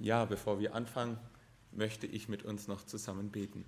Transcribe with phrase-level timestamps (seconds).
[0.00, 1.18] Ja, bevor wir anfangen,
[1.72, 3.66] möchte ich mit uns noch zusammen beten.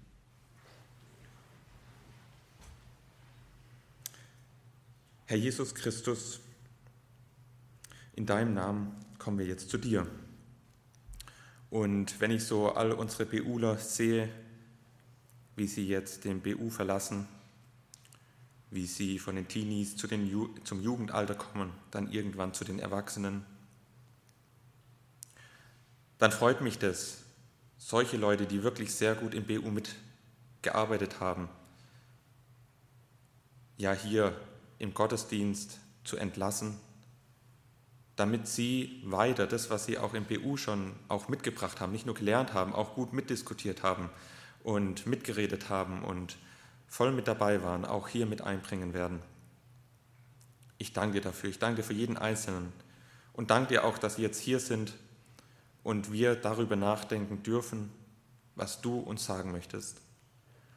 [5.26, 6.40] Herr Jesus Christus,
[8.14, 10.06] in deinem Namen kommen wir jetzt zu dir.
[11.68, 14.30] Und wenn ich so all unsere BUler sehe,
[15.54, 17.28] wie sie jetzt den BU verlassen,
[18.70, 22.78] wie sie von den Teenies zu den Ju zum Jugendalter kommen, dann irgendwann zu den
[22.78, 23.44] Erwachsenen,
[26.18, 27.22] dann freut mich das,
[27.78, 31.48] solche Leute, die wirklich sehr gut im BU mitgearbeitet haben,
[33.76, 34.36] ja hier
[34.78, 36.78] im Gottesdienst zu entlassen,
[38.16, 42.14] damit sie weiter das, was sie auch im BU schon auch mitgebracht haben, nicht nur
[42.14, 44.10] gelernt haben, auch gut mitdiskutiert haben
[44.62, 46.36] und mitgeredet haben und
[46.86, 49.20] voll mit dabei waren, auch hier mit einbringen werden.
[50.78, 51.48] Ich danke dir dafür.
[51.48, 52.72] Ich danke dir für jeden Einzelnen
[53.32, 54.92] und danke dir auch, dass sie jetzt hier sind
[55.82, 57.90] und wir darüber nachdenken dürfen,
[58.54, 60.00] was du uns sagen möchtest.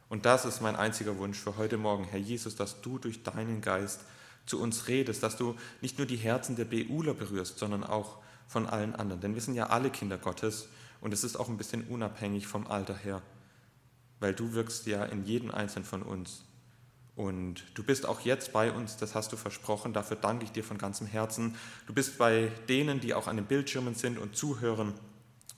[0.08, 3.60] Und das ist mein einziger Wunsch für heute Morgen, Herr Jesus, dass du durch deinen
[3.60, 4.00] Geist
[4.46, 8.66] zu uns redest, dass du nicht nur die Herzen der BUler berührst, sondern auch von
[8.66, 9.20] allen anderen.
[9.20, 10.68] Denn wir sind ja alle Kinder Gottes
[11.00, 13.22] und es ist auch ein bisschen unabhängig vom Alter her,
[14.20, 16.44] weil du wirkst ja in jedem Einzelnen von uns.
[17.16, 20.62] Und du bist auch jetzt bei uns, das hast du versprochen, dafür danke ich dir
[20.62, 21.56] von ganzem Herzen.
[21.86, 24.92] Du bist bei denen, die auch an den Bildschirmen sind und zuhören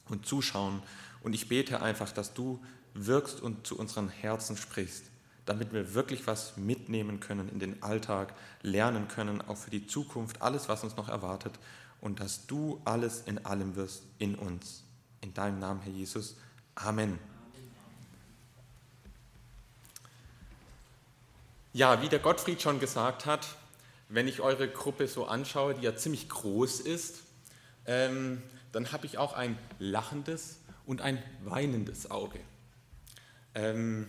[0.08, 0.82] und zuschauen.
[1.20, 2.62] Und ich bete einfach, dass du
[2.94, 5.04] wirkst und zu unseren Herzen sprichst,
[5.46, 10.40] damit wir wirklich was mitnehmen können in den Alltag, lernen können, auch für die Zukunft,
[10.42, 11.58] alles, was uns noch erwartet.
[12.00, 14.84] Und dass du alles in allem wirst in uns.
[15.20, 16.36] In deinem Namen, Herr Jesus.
[16.76, 17.18] Amen.
[21.74, 23.46] Ja, wie der Gottfried schon gesagt hat,
[24.08, 27.20] wenn ich eure Gruppe so anschaue, die ja ziemlich groß ist,
[27.86, 32.38] ähm, dann habe ich auch ein lachendes und ein weinendes Auge.
[33.54, 34.08] Ähm,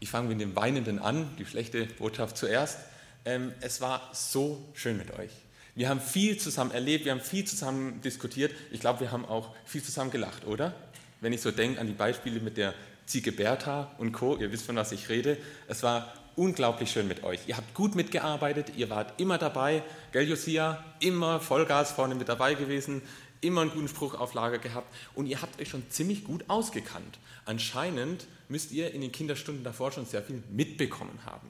[0.00, 2.78] ich fange mit dem Weinenden an, die schlechte Botschaft zuerst.
[3.24, 5.32] Ähm, es war so schön mit euch.
[5.74, 8.52] Wir haben viel zusammen erlebt, wir haben viel zusammen diskutiert.
[8.70, 10.74] Ich glaube, wir haben auch viel zusammen gelacht, oder?
[11.20, 12.74] Wenn ich so denke an die Beispiele mit der
[13.06, 15.38] Ziege Bertha und Co., ihr wisst, von was ich rede.
[15.68, 17.40] Es war unglaublich schön mit euch.
[17.48, 19.82] Ihr habt gut mitgearbeitet, ihr wart immer dabei.
[20.12, 20.82] Gell, Josia?
[21.00, 23.02] Immer Vollgas vorne mit dabei gewesen,
[23.40, 27.18] immer einen guten Spruch auf Lager gehabt und ihr habt euch schon ziemlich gut ausgekannt.
[27.44, 31.48] Anscheinend müsst ihr in den Kinderstunden davor schon sehr viel mitbekommen haben.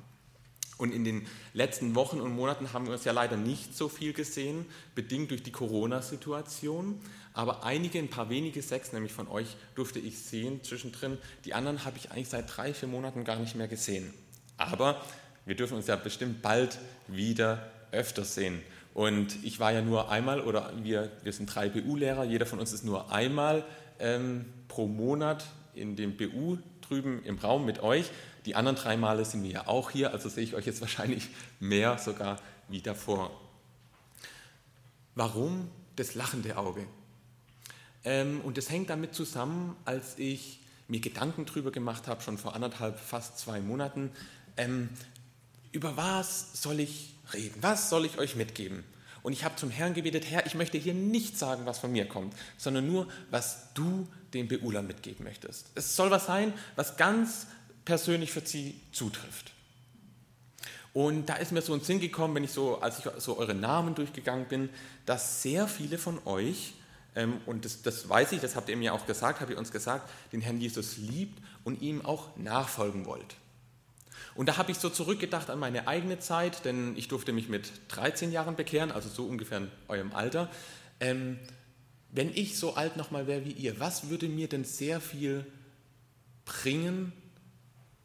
[0.79, 4.13] Und in den letzten Wochen und Monaten haben wir uns ja leider nicht so viel
[4.13, 7.01] gesehen, bedingt durch die Corona-Situation.
[7.35, 11.19] Aber einige, ein paar wenige, sechs nämlich von euch, durfte ich sehen zwischendrin.
[11.45, 14.15] Die anderen habe ich eigentlich seit drei, vier Monaten gar nicht mehr gesehen.
[14.59, 15.01] Aber
[15.47, 18.61] wir dürfen uns ja bestimmt bald wieder öfter sehen.
[18.93, 22.73] Und ich war ja nur einmal, oder wir, wir sind drei BU-Lehrer, jeder von uns
[22.73, 23.65] ist nur einmal
[23.99, 28.11] ähm, pro Monat in dem BU drüben im Raum mit euch.
[28.45, 31.29] Die anderen drei Male sind wir ja auch hier, also sehe ich euch jetzt wahrscheinlich
[31.61, 32.39] mehr sogar
[32.69, 33.31] wie davor.
[35.15, 36.85] Warum das lachende Auge?
[38.05, 42.55] Ähm, und das hängt damit zusammen, als ich mir Gedanken darüber gemacht habe, schon vor
[42.55, 44.11] anderthalb, fast zwei Monaten,
[44.59, 44.91] ähm,
[45.73, 47.55] über was soll ich reden?
[47.63, 48.85] Was soll ich euch mitgeben?
[49.23, 52.07] Und ich habe zum Herrn gebetet, Herr, ich möchte hier nicht sagen, was von mir
[52.07, 55.67] kommt, sondern nur, was du den Beulern mitgeben möchtest.
[55.75, 57.47] Es soll was sein, was ganz
[57.85, 59.53] persönlich für sie zutrifft.
[60.95, 63.55] Und da ist mir so ein Sinn gekommen, wenn ich so, als ich so eure
[63.55, 64.69] Namen durchgegangen bin,
[65.07, 66.75] dass sehr viele von euch,
[67.15, 69.71] ähm, und das, das weiß ich, das habt ihr mir auch gesagt, habt ihr uns
[69.71, 73.37] gesagt, den Herrn Jesus liebt und ihm auch nachfolgen wollt.
[74.39, 77.73] Und da habe ich so zurückgedacht an meine eigene Zeit, denn ich durfte mich mit
[77.89, 80.49] 13 Jahren bekehren, also so ungefähr in eurem Alter.
[81.01, 81.41] Ähm,
[82.13, 85.45] wenn ich so alt nochmal wäre wie ihr, was würde mir denn sehr viel
[86.45, 87.13] bringen,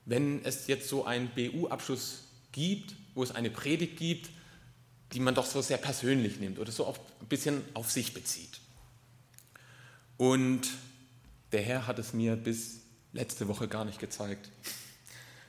[0.06, 4.32] wenn es jetzt so einen BU-Abschluss gibt, wo es eine Predigt gibt,
[5.12, 8.60] die man doch so sehr persönlich nimmt oder so ein bisschen auf sich bezieht?
[10.18, 10.68] Und
[11.52, 12.80] der Herr hat es mir bis
[13.12, 14.50] letzte Woche gar nicht gezeigt.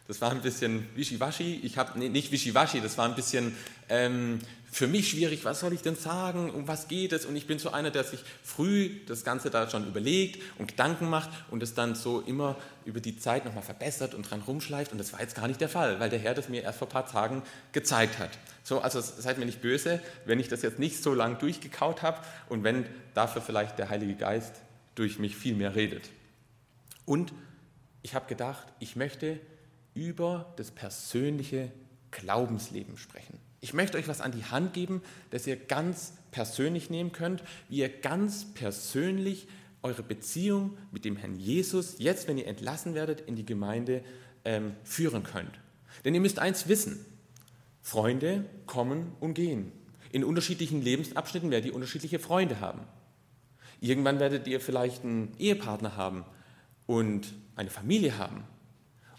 [0.06, 1.60] Das war ein bisschen wischiwaschi.
[1.62, 3.56] Ich habe nee, nicht wischiwaschi, das war ein bisschen
[3.88, 4.38] ähm,
[4.70, 5.44] für mich schwierig.
[5.44, 6.50] Was soll ich denn sagen?
[6.50, 7.24] Um was geht es?
[7.24, 11.08] Und ich bin so einer, der sich früh das Ganze da schon überlegt und Gedanken
[11.08, 14.92] macht und es dann so immer über die Zeit nochmal verbessert und dran rumschleift.
[14.92, 16.88] Und das war jetzt gar nicht der Fall, weil der Herr das mir erst vor
[16.88, 17.42] ein paar Tagen
[17.72, 18.30] gezeigt hat.
[18.62, 22.18] So, also seid mir nicht böse, wenn ich das jetzt nicht so lang durchgekaut habe
[22.50, 22.84] und wenn
[23.14, 24.56] dafür vielleicht der Heilige Geist
[24.96, 26.10] durch mich viel mehr redet.
[27.06, 27.32] Und
[28.02, 29.40] ich habe gedacht, ich möchte
[29.94, 31.70] über das persönliche
[32.10, 33.38] Glaubensleben sprechen.
[33.60, 37.78] Ich möchte euch was an die Hand geben, das ihr ganz persönlich nehmen könnt, wie
[37.78, 39.48] ihr ganz persönlich
[39.82, 44.02] eure Beziehung mit dem Herrn Jesus jetzt, wenn ihr entlassen werdet, in die Gemeinde
[44.44, 45.58] ähm, führen könnt.
[46.04, 47.04] Denn ihr müsst eins wissen,
[47.82, 49.72] Freunde kommen und gehen.
[50.10, 52.80] In unterschiedlichen Lebensabschnitten werdet ihr unterschiedliche Freunde haben.
[53.80, 56.24] Irgendwann werdet ihr vielleicht einen Ehepartner haben
[56.86, 58.44] und eine Familie haben.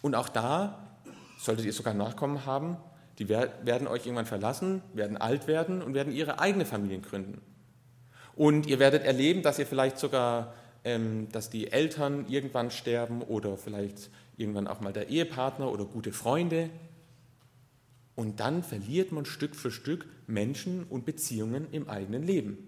[0.05, 0.99] Und auch da
[1.39, 2.77] solltet ihr sogar Nachkommen haben,
[3.17, 7.41] die werden euch irgendwann verlassen, werden alt werden und werden ihre eigene Familien gründen.
[8.35, 10.53] Und ihr werdet erleben, dass ihr vielleicht sogar,
[10.83, 16.13] ähm, dass die Eltern irgendwann sterben oder vielleicht irgendwann auch mal der Ehepartner oder gute
[16.13, 16.69] Freunde.
[18.13, 22.59] Und dann verliert man Stück für Stück Menschen und Beziehungen im eigenen Leben.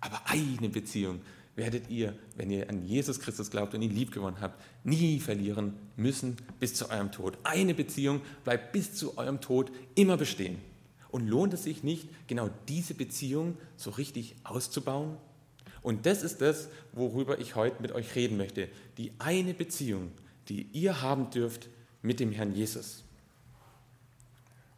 [0.00, 1.22] Aber eine Beziehung
[1.58, 5.76] werdet ihr, wenn ihr an Jesus Christus glaubt und ihn lieb gewonnen habt, nie verlieren
[5.96, 7.36] müssen bis zu eurem Tod.
[7.42, 10.58] Eine Beziehung bleibt bis zu eurem Tod immer bestehen.
[11.10, 15.16] Und lohnt es sich nicht, genau diese Beziehung so richtig auszubauen?
[15.82, 18.68] Und das ist das, worüber ich heute mit euch reden möchte.
[18.96, 20.12] Die eine Beziehung,
[20.48, 21.68] die ihr haben dürft
[22.02, 23.02] mit dem Herrn Jesus.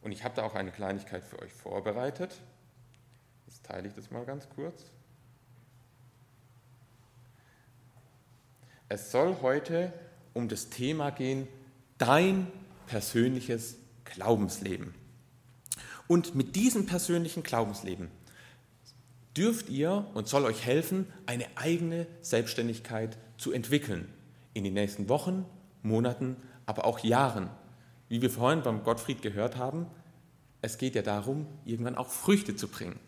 [0.00, 2.41] Und ich habe da auch eine Kleinigkeit für euch vorbereitet.
[3.47, 4.87] Jetzt teile ich das mal ganz kurz.
[8.93, 9.93] Es soll heute
[10.35, 11.47] um das Thema gehen,
[11.97, 12.49] dein
[12.89, 14.95] persönliches Glaubensleben.
[16.09, 18.09] Und mit diesem persönlichen Glaubensleben
[19.37, 24.13] dürft ihr und soll euch helfen, eine eigene Selbstständigkeit zu entwickeln.
[24.55, 25.47] In den nächsten Wochen,
[25.85, 26.35] Monaten,
[26.67, 27.49] aber auch Jahren.
[28.09, 29.87] Wie wir vorhin beim Gottfried gehört haben,
[30.63, 32.99] es geht ja darum, irgendwann auch Früchte zu bringen.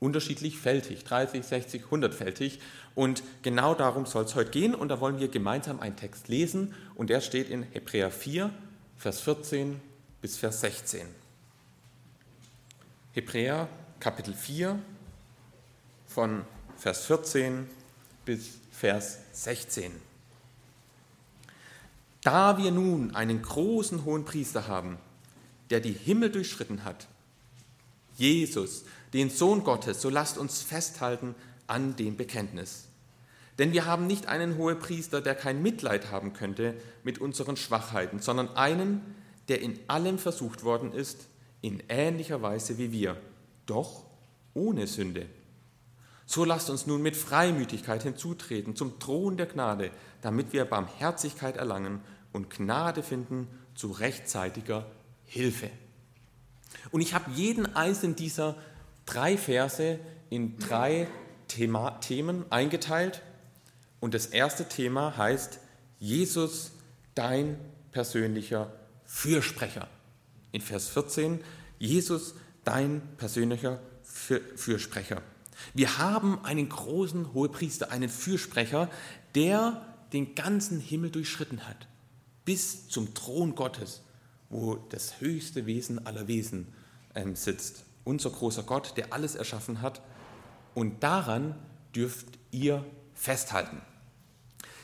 [0.00, 2.58] Unterschiedlich fältig, 30, 60, 100-fältig.
[2.94, 4.74] Und genau darum soll es heute gehen.
[4.74, 6.74] Und da wollen wir gemeinsam einen Text lesen.
[6.94, 8.50] Und der steht in Hebräer 4,
[8.96, 9.80] Vers 14
[10.20, 11.06] bis Vers 16.
[13.12, 13.68] Hebräer
[13.98, 14.78] Kapitel 4
[16.06, 16.44] von
[16.76, 17.68] Vers 14
[18.24, 19.92] bis Vers 16.
[22.22, 24.98] Da wir nun einen großen hohen Priester haben,
[25.70, 27.06] der die Himmel durchschritten hat,
[28.16, 31.34] Jesus, den Sohn Gottes, so lasst uns festhalten
[31.66, 32.86] an dem Bekenntnis.
[33.58, 38.20] Denn wir haben nicht einen hohen Priester, der kein Mitleid haben könnte mit unseren Schwachheiten,
[38.20, 39.02] sondern einen,
[39.48, 41.26] der in allem versucht worden ist,
[41.60, 43.16] in ähnlicher Weise wie wir,
[43.66, 44.04] doch
[44.54, 45.26] ohne Sünde.
[46.24, 49.90] So lasst uns nun mit Freimütigkeit hinzutreten zum Thron der Gnade,
[50.22, 52.00] damit wir Barmherzigkeit erlangen
[52.32, 54.86] und Gnade finden zu rechtzeitiger
[55.24, 55.70] Hilfe.
[56.92, 58.56] Und ich habe jeden einzelnen dieser
[59.10, 59.98] drei Verse
[60.30, 61.08] in drei
[61.48, 63.22] Thema, Themen eingeteilt.
[63.98, 65.58] Und das erste Thema heißt
[65.98, 66.72] Jesus,
[67.14, 67.58] dein
[67.92, 68.72] persönlicher
[69.04, 69.88] Fürsprecher
[70.52, 71.40] in Vers 14,
[71.78, 72.34] Jesus,
[72.64, 75.22] dein persönlicher Fürsprecher.
[75.74, 78.88] Wir haben einen großen Hohepriester, einen Fürsprecher,
[79.34, 81.86] der den ganzen Himmel durchschritten hat,
[82.44, 84.02] bis zum Thron Gottes,
[84.48, 86.68] wo das höchste Wesen aller Wesen
[87.14, 87.84] ähm, sitzt.
[88.04, 90.00] Unser großer Gott, der alles erschaffen hat.
[90.74, 91.54] Und daran
[91.94, 93.82] dürft ihr festhalten.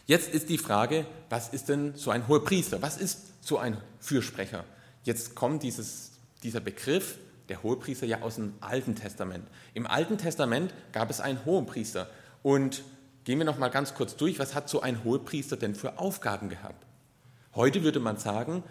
[0.06, 2.80] Jetzt ist die Frage, was ist denn so ein Hohepriester?
[2.80, 4.64] Was ist so ein Fürsprecher?
[5.02, 7.18] Jetzt kommt dieses, dieser Begriff,
[7.48, 9.46] der Hohepriester, ja aus dem Alten Testament.
[9.74, 12.08] Im Alten Testament gab es einen Hohepriester.
[12.42, 12.84] Und
[13.24, 16.48] gehen wir noch mal ganz kurz durch, was hat so ein Hohepriester denn für Aufgaben
[16.48, 16.86] gehabt?
[17.54, 18.62] Heute würde man sagen,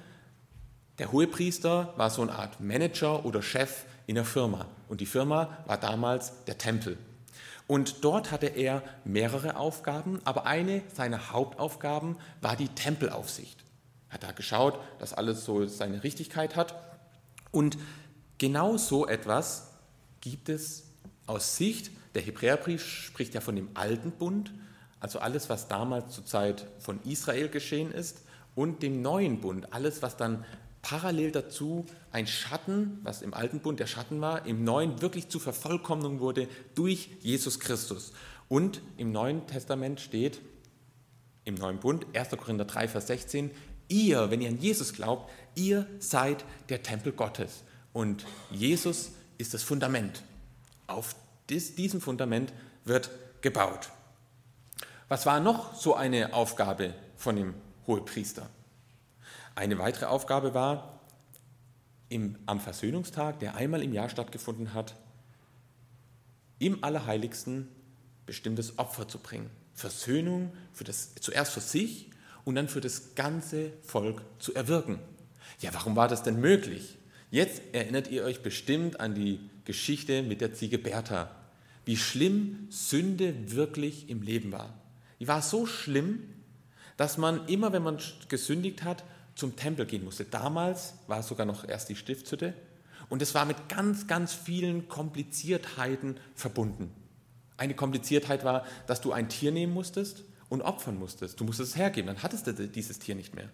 [1.00, 4.68] der Hohepriester war so eine Art Manager oder Chef in der Firma.
[4.88, 6.98] Und die Firma war damals der Tempel.
[7.68, 13.66] Und dort hatte er mehrere Aufgaben, aber eine seiner Hauptaufgaben war die Tempelaufsicht
[14.16, 16.74] hat da geschaut, dass alles so seine Richtigkeit hat.
[17.52, 17.78] Und
[18.38, 19.72] genau so etwas
[20.22, 20.86] gibt es
[21.28, 24.54] aus Sicht, der Hebräerbrief spricht ja von dem alten Bund,
[25.02, 28.22] also alles, was damals zur Zeit von Israel geschehen ist,
[28.56, 30.46] und dem neuen Bund, alles, was dann
[30.86, 35.42] parallel dazu ein Schatten, was im alten Bund der Schatten war, im neuen wirklich zur
[35.42, 38.14] Vervollkommnung wurde durch Jesus Christus.
[38.50, 40.42] Und im Neuen Testament steht,
[41.44, 42.30] im neuen Bund, 1.
[42.38, 43.50] Korinther 3, Vers 16,
[43.88, 47.64] Ihr, wenn ihr an Jesus glaubt, ihr seid der Tempel Gottes.
[47.92, 50.22] Und Jesus ist das Fundament.
[50.86, 51.16] Auf
[51.50, 53.10] diesem Fundament wird
[53.42, 53.90] gebaut.
[55.08, 57.56] Was war noch so eine Aufgabe von dem
[57.88, 58.50] Hohepriester?
[59.56, 61.00] Eine weitere Aufgabe war,
[62.10, 64.96] im, am Versöhnungstag, der einmal im Jahr stattgefunden hat,
[66.60, 67.70] im Allerheiligsten
[68.26, 69.50] bestimmtes Opfer zu bringen.
[69.74, 72.10] Versöhnung für das, zuerst für sich
[72.44, 75.00] und dann für das ganze Volk zu erwirken.
[75.60, 76.98] Ja, warum war das denn möglich?
[77.32, 81.30] Jetzt erinnert ihr euch bestimmt an die Geschichte mit der Ziege Bertha,
[81.86, 84.74] wie schlimm Sünde wirklich im Leben war.
[85.20, 86.24] die war so schlimm,
[86.98, 89.04] dass man immer, wenn man gesündigt hat,
[89.36, 90.26] zum Tempel gehen musste.
[90.26, 92.54] Damals war es sogar noch erst die Stiftshütte
[93.10, 96.92] und es war mit ganz, ganz vielen Kompliziertheiten verbunden.
[97.58, 101.40] Eine Kompliziertheit war, dass du ein Tier nehmen musstest und opfern musstest.
[101.40, 103.50] Du musstest es hergeben, dann hattest du dieses Tier nicht mehr.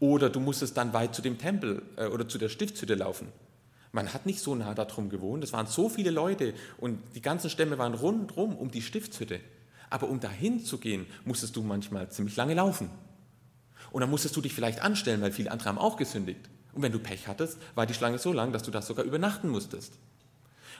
[0.00, 3.28] Oder du musstest dann weit zu dem Tempel äh, oder zu der Stiftshütte laufen.
[3.90, 7.48] Man hat nicht so nah darum gewohnt, es waren so viele Leute und die ganzen
[7.48, 9.40] Stämme waren rundherum um die Stiftshütte.
[9.90, 12.90] Aber um dahin zu gehen, musstest du manchmal ziemlich lange laufen.
[13.90, 16.40] Und dann musstest du dich vielleicht anstellen, weil viele andere haben auch gesündigt.
[16.72, 19.48] Und wenn du Pech hattest, war die Schlange so lang, dass du das sogar übernachten
[19.48, 19.94] musstest.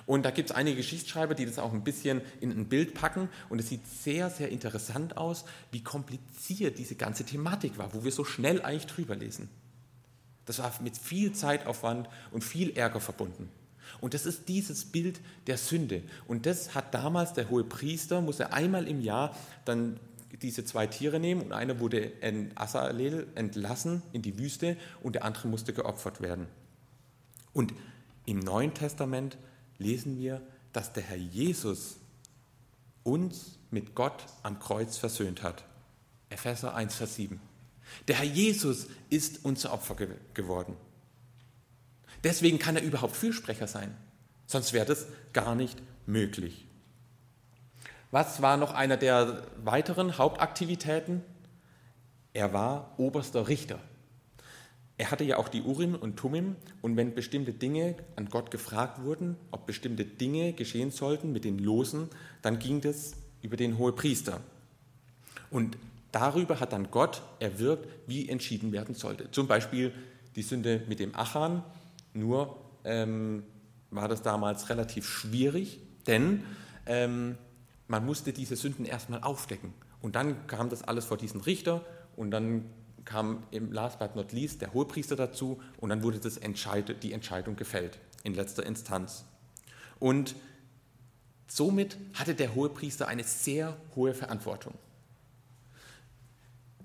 [0.07, 3.29] Und da gibt es einige Geschichtsschreiber, die das auch ein bisschen in ein Bild packen.
[3.51, 8.13] Und es sieht sehr, sehr interessant aus, wie kompliziert diese ganze Thematik war, wo wir
[8.13, 9.51] so schnell eigentlich drüber lesen.
[10.47, 13.51] Das war mit viel Zeitaufwand und viel Ärger verbunden.
[14.01, 16.03] Und das ist dieses Bild der Sünde.
[16.27, 19.37] Und das hat damals der hohe Priester, muss er einmal im Jahr
[19.67, 20.01] dann
[20.43, 25.25] diese zwei Tiere nehmen und einer wurde in Asalel entlassen in die Wüste und der
[25.25, 26.47] andere musste geopfert werden.
[27.53, 27.75] Und
[28.27, 29.39] im Neuen Testament
[29.79, 30.43] lesen wir,
[30.73, 31.97] dass der Herr Jesus
[33.03, 35.65] uns mit Gott am Kreuz versöhnt hat.
[36.31, 37.41] Epheser 1, Vers 7.
[38.07, 40.77] Der Herr Jesus ist unser Opfer ge geworden.
[42.23, 43.97] Deswegen kann er überhaupt Fürsprecher sein.
[44.47, 46.68] Sonst wäre das gar nicht möglich.
[48.11, 51.23] Was war noch einer der weiteren Hauptaktivitäten?
[52.33, 53.79] Er war oberster Richter.
[54.97, 59.03] Er hatte ja auch die Urim und Tumim und wenn bestimmte Dinge an Gott gefragt
[59.05, 62.09] wurden, ob bestimmte Dinge geschehen sollten mit den Losen,
[62.43, 63.13] dann ging das
[63.43, 64.41] über den Hohepriester.
[65.51, 65.77] Und
[66.11, 69.31] darüber hat dann Gott erwirkt, wie entschieden werden sollte.
[69.31, 69.93] Zum Beispiel
[70.35, 71.63] die Sünde mit dem Achan,
[72.15, 73.45] nur ähm,
[73.91, 76.43] war das damals relativ schwierig, denn
[76.87, 77.37] ähm,
[77.89, 79.73] man musste diese Sünden erstmal aufdecken.
[80.01, 81.85] Und dann kam das alles vor diesen Richter
[82.17, 82.67] und dann
[83.05, 87.13] kam im Last but not least der Hohepriester dazu und dann wurde das Entscheid die
[87.13, 89.25] Entscheidung gefällt in letzter Instanz.
[89.99, 90.37] Und
[91.49, 94.75] somit hatte der Hohepriester eine sehr hohe Verantwortung.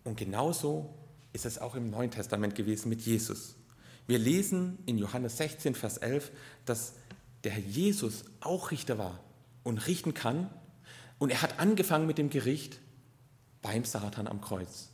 [0.06, 0.94] Und genauso
[1.34, 3.56] ist es auch im Neuen Testament gewesen mit Jesus.
[4.08, 6.32] Wir lesen in Johannes 16, Vers 11,
[6.66, 6.94] dass
[7.44, 9.20] der Herr Jesus auch Richter war
[9.64, 10.50] und richten kann
[11.24, 12.82] und er hat angefangen mit dem Gericht
[13.62, 14.90] beim Satan am Kreuz.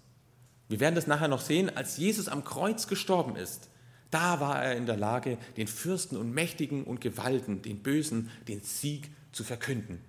[0.67, 3.71] Wir werden das nachher noch sehen, als Jesus am Kreuz gestorben ist.
[4.11, 8.61] Da war er in der Lage, den Fürsten und Mächtigen und Gewalten, den Bösen, den
[8.61, 10.01] Sieg zu verkünden.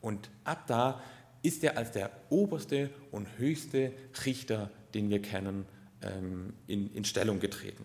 [0.00, 1.02] Und ab da
[1.42, 3.92] ist er als der oberste und höchste
[4.24, 5.66] Richter, den wir kennen,
[6.02, 7.84] ähm, in, in Stellung getreten.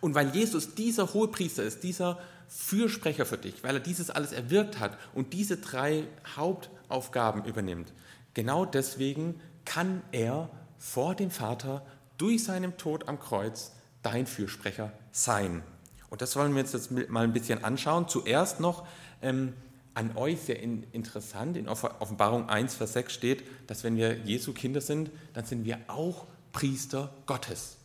[0.00, 4.78] Und weil Jesus dieser Hohepriester ist, dieser Fürsprecher für dich, weil er dieses alles erwirkt
[4.78, 6.04] hat und diese drei
[6.36, 7.92] Hauptaufgaben übernimmt.
[8.34, 11.84] Genau deswegen kann er vor dem Vater
[12.18, 15.62] durch seinen Tod am Kreuz dein Fürsprecher sein.
[16.10, 18.06] Und das wollen wir uns jetzt mal ein bisschen anschauen.
[18.08, 18.86] Zuerst noch
[19.22, 19.54] ähm,
[19.94, 24.52] an euch sehr in, interessant, in Offenbarung 1, Vers 6 steht, dass wenn wir Jesu
[24.52, 27.78] Kinder sind, dann sind wir auch Priester Gottes.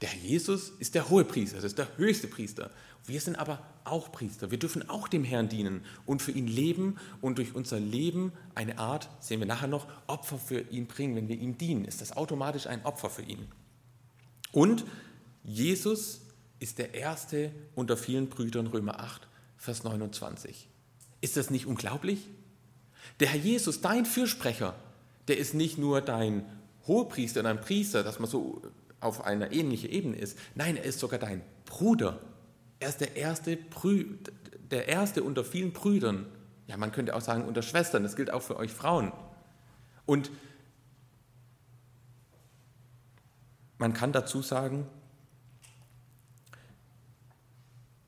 [0.00, 2.70] Der Jesus ist der hohe Priester, das ist der höchste Priester.
[3.04, 4.50] Wir sind aber auch Priester.
[4.50, 8.78] Wir dürfen auch dem Herrn dienen und für ihn leben und durch unser Leben eine
[8.78, 11.16] Art, sehen wir nachher noch, Opfer für ihn bringen.
[11.16, 13.48] Wenn wir ihm dienen, ist das automatisch ein Opfer für ihn.
[14.52, 14.84] Und
[15.42, 16.20] Jesus
[16.60, 19.26] ist der Erste unter vielen Brüdern, Römer 8,
[19.56, 20.68] Vers 29.
[21.20, 22.28] Ist das nicht unglaublich?
[23.20, 24.74] Der Herr Jesus, dein Fürsprecher,
[25.28, 26.44] der ist nicht nur dein
[26.86, 28.62] Hohepriester und ein Priester, dass man so
[29.00, 30.38] auf einer ähnlichen Ebene ist.
[30.54, 32.20] Nein, er ist sogar dein Bruder.
[32.80, 34.18] Er ist der erste, Brü
[34.70, 36.26] der erste unter vielen Brüdern.
[36.66, 38.02] Ja, man könnte auch sagen unter Schwestern.
[38.02, 39.12] Das gilt auch für euch Frauen.
[40.04, 40.30] Und
[43.78, 44.86] man kann dazu sagen,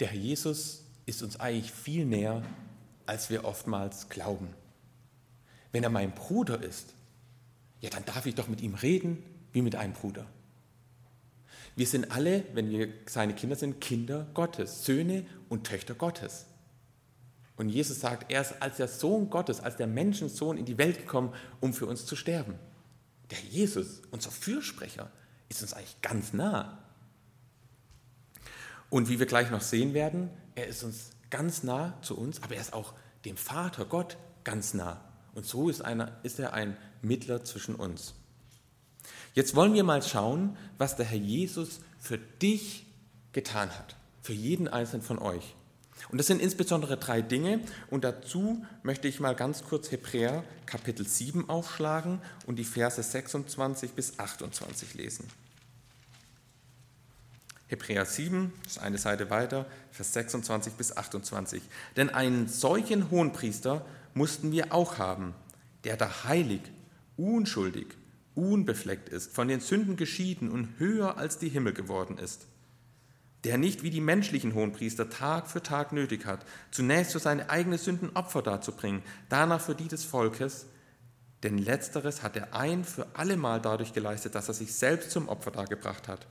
[0.00, 2.42] der Herr Jesus ist uns eigentlich viel näher,
[3.06, 4.48] als wir oftmals glauben.
[5.72, 6.94] Wenn er mein Bruder ist,
[7.80, 10.26] ja, dann darf ich doch mit ihm reden wie mit einem Bruder.
[11.76, 16.46] Wir sind alle, wenn wir seine Kinder sind, Kinder Gottes, Söhne und Töchter Gottes.
[17.56, 20.98] Und Jesus sagt, er ist als der Sohn Gottes, als der Menschensohn in die Welt
[20.98, 22.54] gekommen, um für uns zu sterben.
[23.30, 25.10] Der Jesus, unser Fürsprecher,
[25.48, 26.78] ist uns eigentlich ganz nah.
[28.88, 32.54] Und wie wir gleich noch sehen werden, er ist uns ganz nah zu uns, aber
[32.54, 35.04] er ist auch dem Vater Gott ganz nah.
[35.34, 38.14] Und so ist, einer, ist er ein Mittler zwischen uns.
[39.34, 42.86] Jetzt wollen wir mal schauen, was der Herr Jesus für dich
[43.32, 45.54] getan hat, für jeden einzelnen von euch.
[46.08, 47.60] Und das sind insbesondere drei Dinge.
[47.90, 53.92] Und dazu möchte ich mal ganz kurz Hebräer Kapitel 7 aufschlagen und die Verse 26
[53.92, 55.28] bis 28 lesen.
[57.68, 61.62] Hebräer 7, das ist eine Seite weiter, Vers 26 bis 28.
[61.96, 65.34] Denn einen solchen Hohenpriester mussten wir auch haben,
[65.84, 66.62] der da heilig,
[67.16, 67.86] unschuldig,
[68.34, 72.46] unbefleckt ist, von den Sünden geschieden und höher als die Himmel geworden ist
[73.44, 77.78] der nicht wie die menschlichen Hohenpriester Tag für Tag nötig hat, zunächst für seine eigenen
[77.78, 80.66] Sünden Opfer darzubringen, danach für die des Volkes,
[81.42, 85.50] denn letzteres hat er ein für allemal dadurch geleistet, dass er sich selbst zum Opfer
[85.50, 86.26] dargebracht hat.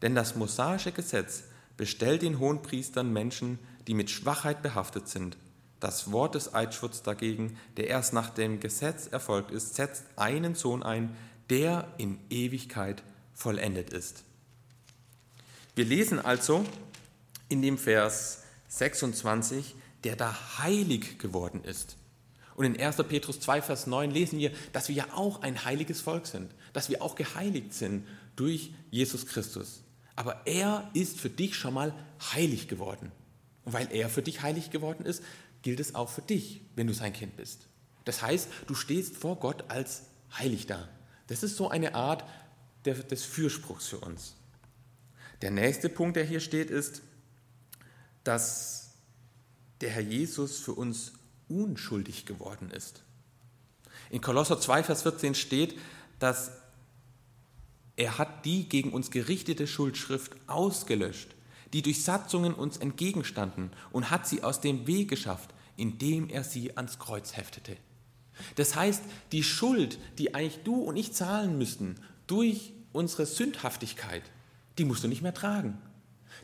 [0.00, 1.44] Denn das mosaische Gesetz
[1.76, 5.36] bestellt den Hohenpriestern Menschen, die mit Schwachheit behaftet sind.
[5.82, 10.84] Das Wort des Eidschwurz dagegen, der erst nach dem Gesetz erfolgt ist, setzt einen Sohn
[10.84, 11.16] ein,
[11.50, 13.02] der in Ewigkeit
[13.34, 14.22] vollendet ist.
[15.74, 16.64] Wir lesen also
[17.48, 19.74] in dem Vers 26,
[20.04, 21.96] der da heilig geworden ist.
[22.54, 22.98] Und in 1.
[23.08, 26.90] Petrus 2, Vers 9 lesen wir, dass wir ja auch ein heiliges Volk sind, dass
[26.90, 29.82] wir auch geheiligt sind durch Jesus Christus.
[30.14, 31.92] Aber er ist für dich schon mal
[32.32, 33.10] heilig geworden.
[33.64, 35.22] Und weil er für dich heilig geworden ist,
[35.62, 37.68] gilt es auch für dich, wenn du sein Kind bist.
[38.04, 40.02] Das heißt, du stehst vor Gott als
[40.36, 40.88] heilig da.
[41.28, 42.24] Das ist so eine Art
[42.84, 44.34] des Fürspruchs für uns.
[45.40, 47.02] Der nächste Punkt, der hier steht, ist,
[48.24, 48.90] dass
[49.80, 51.12] der Herr Jesus für uns
[51.48, 53.02] unschuldig geworden ist.
[54.10, 55.78] In Kolosser 2, Vers 14 steht,
[56.18, 56.52] dass
[57.96, 61.34] er hat die gegen uns gerichtete Schuldschrift ausgelöscht,
[61.72, 66.76] die durch Satzungen uns entgegenstanden und hat sie aus dem Weg geschafft, indem er sie
[66.76, 67.76] ans Kreuz heftete.
[68.56, 69.02] Das heißt,
[69.32, 74.22] die Schuld, die eigentlich du und ich zahlen müssten durch unsere Sündhaftigkeit,
[74.78, 75.78] die musst du nicht mehr tragen.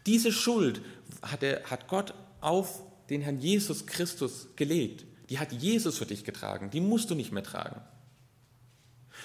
[0.06, 0.82] Diese Schuld
[1.22, 5.04] hat, er, hat Gott auf den Herrn Jesus Christus gelegt.
[5.30, 6.70] Die hat Jesus für dich getragen.
[6.70, 7.80] Die musst du nicht mehr tragen.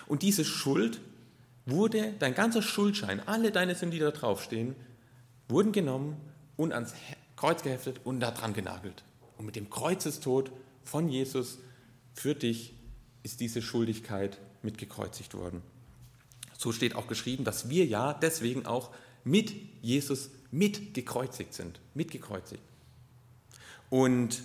[0.08, 1.00] Und diese Schuld
[1.66, 4.76] wurde, dein ganzer Schuldschein, alle deine Sünden, die da draufstehen,
[5.48, 6.18] wurden genommen
[6.58, 6.94] und ans
[7.36, 9.04] Kreuz geheftet und da dran genagelt.
[9.38, 10.52] Und mit dem Kreuzestod
[10.84, 11.60] von Jesus
[12.14, 12.74] für dich
[13.24, 15.62] ist diese Schuldigkeit mitgekreuzigt worden.
[16.58, 18.92] So steht auch geschrieben, dass wir ja deswegen auch
[19.24, 21.80] mit Jesus mitgekreuzigt sind.
[21.94, 22.62] Mitgekreuzigt.
[23.90, 24.42] Und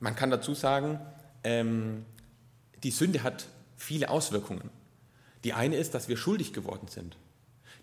[0.00, 1.00] man kann dazu sagen,
[1.44, 2.04] ähm,
[2.82, 4.70] die Sünde hat viele Auswirkungen.
[5.44, 7.16] Die eine ist, dass wir schuldig geworden sind.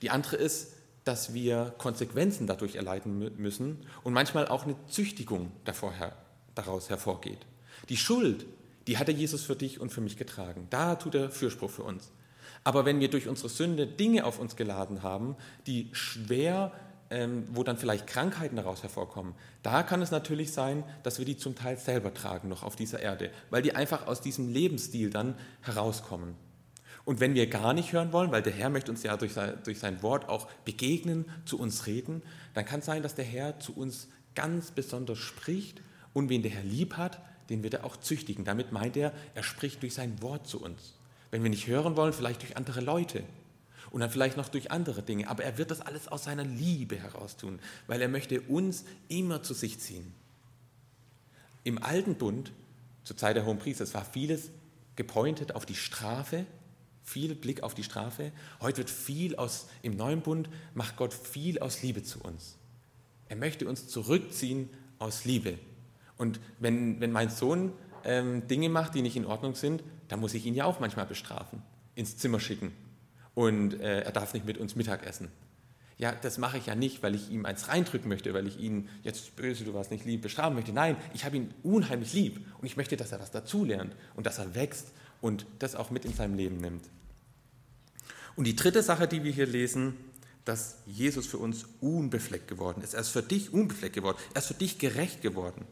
[0.02, 6.16] Die andere ist, dass wir Konsequenzen dadurch erleiden müssen und manchmal auch eine Züchtigung her,
[6.56, 7.40] daraus hervorgeht.
[7.90, 8.46] Die Schuld,
[8.88, 10.68] die hat er Jesus für dich und für mich getragen.
[10.70, 12.12] Da tut er Fürspruch für uns.
[12.64, 15.36] Aber wenn wir durch unsere Sünde Dinge auf uns geladen haben,
[15.66, 16.72] die schwer,
[17.10, 19.34] ähm, wo dann vielleicht Krankheiten daraus hervorkommen,
[19.64, 23.00] da kann es natürlich sein, dass wir die zum Teil selber tragen noch auf dieser
[23.00, 26.36] Erde, weil die einfach aus diesem Lebensstil dann herauskommen.
[27.04, 29.58] Und wenn wir gar nicht hören wollen, weil der Herr möchte uns ja durch sein,
[29.64, 32.22] durch sein Wort auch begegnen, zu uns reden,
[32.54, 35.82] dann kann es sein, dass der Herr zu uns ganz besonders spricht
[36.14, 38.46] und wen der Herr lieb hat, den wird er auch züchtigen.
[38.46, 40.94] Damit meint er, er spricht durch sein Wort zu uns.
[41.32, 43.24] Wenn wir nicht hören wollen, vielleicht durch andere Leute
[43.90, 45.28] und dann vielleicht noch durch andere Dinge.
[45.28, 49.44] Aber er wird das alles aus seiner Liebe heraus tun, weil er möchte uns immer
[49.44, 50.14] zu sich ziehen.
[51.64, 52.52] Im alten Bund,
[53.04, 54.50] zur Zeit der Hohen Priester, war vieles
[54.96, 56.46] gepointet auf die Strafe,
[57.04, 58.32] viel Blick auf die Strafe.
[58.60, 62.58] Heute wird viel aus, im neuen Bund macht Gott viel aus Liebe zu uns.
[63.28, 65.58] Er möchte uns zurückziehen aus Liebe.
[66.18, 70.34] Und wenn, wenn mein Sohn ähm, Dinge macht, die nicht in Ordnung sind, da muss
[70.34, 71.62] ich ihn ja auch manchmal bestrafen,
[71.96, 72.74] ins Zimmer schicken
[73.34, 75.30] und äh, er darf nicht mit uns Mittag essen.
[75.98, 78.90] Ja, das mache ich ja nicht, weil ich ihm eins reindrücken möchte, weil ich ihn
[79.04, 80.74] jetzt böse, du warst nicht lieb, bestrafen möchte.
[80.74, 84.40] Nein, ich habe ihn unheimlich lieb und ich möchte, dass er was dazulernt und dass
[84.40, 86.84] er wächst und das auch mit in seinem Leben nimmt.
[88.36, 89.94] Und die dritte Sache, die wir hier lesen,
[90.46, 92.94] dass Jesus für uns unbefleckt geworden ist.
[92.94, 94.18] Er ist für dich unbefleckt geworden.
[94.34, 95.66] Er ist für dich gerecht geworden.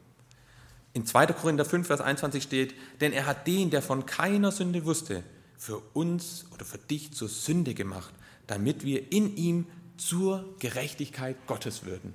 [0.94, 1.28] In 2.
[1.28, 5.24] Korinther 5, Vers 21 steht, denn er hat den, der von keiner Sünde wusste,
[5.58, 8.14] für uns oder für dich zur Sünde gemacht,
[8.48, 9.66] damit wir in ihm
[9.98, 12.14] zur Gerechtigkeit Gottes würden.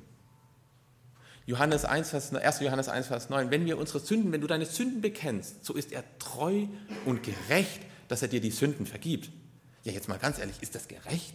[1.47, 2.61] Johannes 1, Vers, 1.
[2.61, 5.93] Johannes 1, Vers 9, wenn wir unsere Sünden, wenn du deine Sünden bekennst, so ist
[5.93, 6.67] er treu
[7.05, 9.31] und gerecht, dass er dir die Sünden vergibt.
[9.83, 11.35] Ja, jetzt mal ganz ehrlich, ist das gerecht?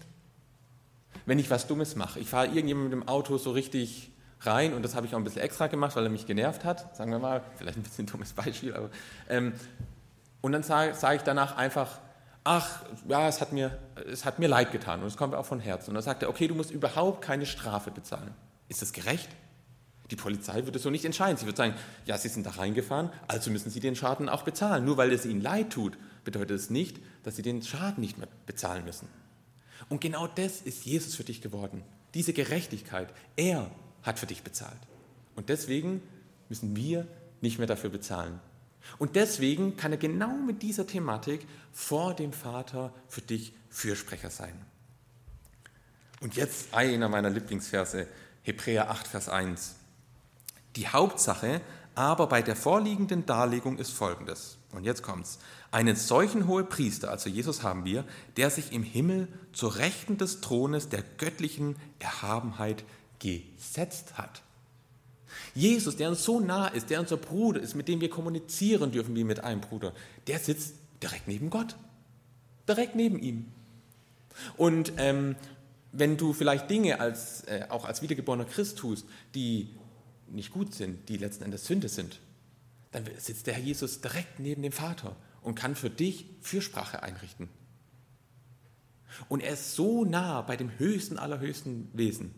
[1.25, 4.83] Wenn ich was Dummes mache, ich fahre irgendjemand mit dem Auto so richtig rein und
[4.83, 7.19] das habe ich auch ein bisschen extra gemacht, weil er mich genervt hat, sagen wir
[7.19, 8.89] mal, vielleicht ein bisschen dummes Beispiel, aber
[9.27, 9.53] ähm,
[10.41, 11.99] und dann sage, sage ich danach einfach,
[12.43, 13.77] ach, ja, es hat, mir,
[14.11, 15.89] es hat mir leid getan und es kommt auch von Herzen.
[15.89, 18.33] Und dann sagt er, okay, du musst überhaupt keine Strafe bezahlen.
[18.69, 19.29] Ist das gerecht?
[20.11, 21.37] Die Polizei würde so nicht entscheiden.
[21.37, 24.85] Sie würde sagen, ja, Sie sind da reingefahren, also müssen Sie den Schaden auch bezahlen.
[24.85, 28.27] Nur weil es Ihnen leid tut, bedeutet es nicht, dass Sie den Schaden nicht mehr
[28.45, 29.07] bezahlen müssen.
[29.87, 31.83] Und genau das ist Jesus für dich geworden.
[32.13, 33.13] Diese Gerechtigkeit.
[33.35, 33.69] Er
[34.03, 34.79] hat für dich bezahlt.
[35.35, 36.01] Und deswegen
[36.49, 37.07] müssen wir
[37.41, 38.39] nicht mehr dafür bezahlen.
[38.97, 44.53] Und deswegen kann er genau mit dieser Thematik vor dem Vater für dich Fürsprecher sein.
[46.21, 48.07] Und jetzt einer meiner Lieblingsverse,
[48.41, 49.75] Hebräer 8, Vers 1.
[50.75, 51.61] Die Hauptsache
[51.95, 54.57] aber bei der vorliegenden Darlegung ist folgendes.
[54.71, 55.39] Und jetzt kommt's.
[55.71, 58.05] Einen solchen hohen Priester, also Jesus haben wir,
[58.37, 62.83] der sich im Himmel zur Rechten des Thrones der göttlichen Erhabenheit
[63.19, 64.43] gesetzt hat.
[65.53, 69.15] Jesus, der uns so nah ist, der unser Bruder ist, mit dem wir kommunizieren dürfen
[69.15, 69.93] wie mit einem Bruder,
[70.27, 71.75] der sitzt direkt neben Gott.
[72.67, 73.45] Direkt neben ihm.
[74.57, 75.35] Und ähm,
[75.91, 79.05] wenn du vielleicht Dinge als, äh, auch als wiedergeborener Christ tust,
[79.35, 79.69] die
[80.31, 82.19] nicht gut sind, die letzten Endes Sünde sind,
[82.91, 87.49] dann sitzt der Herr Jesus direkt neben dem Vater und kann für dich Fürsprache einrichten.
[89.27, 92.33] Und er ist so nah bei dem höchsten aller höchsten Wesen.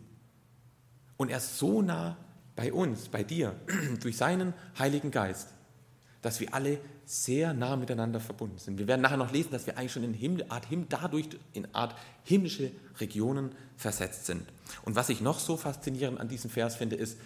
[1.17, 2.17] Und er ist so nah
[2.55, 3.55] bei uns, bei dir,
[4.01, 5.49] durch seinen Heiligen Geist,
[6.21, 8.77] dass wir alle sehr nah miteinander verbunden sind.
[8.77, 11.95] Wir werden nachher noch lesen, dass wir eigentlich schon in Himmel, Art, dadurch in Art
[12.23, 14.43] himmlische Regionen versetzt sind.
[14.83, 17.17] Und was ich noch so faszinierend an diesem Vers finde, ist,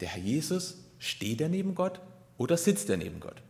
[0.00, 2.00] der Herr Jesus, steht er neben Gott
[2.36, 3.42] oder sitzt er neben Gott?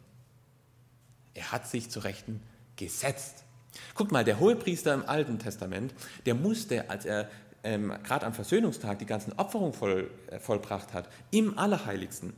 [1.34, 2.42] Er hat sich zu Rechten
[2.76, 3.44] gesetzt.
[3.94, 5.94] Guckt mal, der Hohepriester im Alten Testament,
[6.26, 7.30] der musste, als er
[7.62, 12.32] ähm, gerade am Versöhnungstag die ganzen Opferungen voll, äh, vollbracht hat, im Allerheiligsten,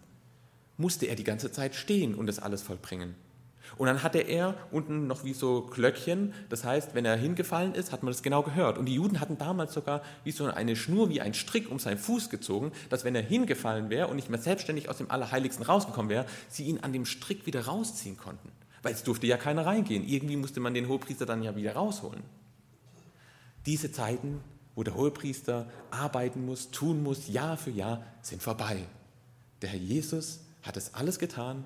[0.76, 3.14] musste er die ganze Zeit stehen und das alles vollbringen.
[3.76, 7.92] Und dann hatte er unten noch wie so Glöckchen, das heißt, wenn er hingefallen ist,
[7.92, 8.78] hat man das genau gehört.
[8.78, 11.98] Und die Juden hatten damals sogar wie so eine Schnur, wie ein Strick um seinen
[11.98, 16.10] Fuß gezogen, dass wenn er hingefallen wäre und nicht mehr selbstständig aus dem Allerheiligsten rausgekommen
[16.10, 18.50] wäre, sie ihn an dem Strick wieder rausziehen konnten.
[18.82, 20.06] Weil es durfte ja keiner reingehen.
[20.06, 22.22] Irgendwie musste man den Hohepriester dann ja wieder rausholen.
[23.66, 24.40] Diese Zeiten
[24.74, 28.78] wo der Hohepriester arbeiten muss, tun muss, Jahr für Jahr, sind vorbei.
[29.62, 31.64] Der Herr Jesus hat es alles getan.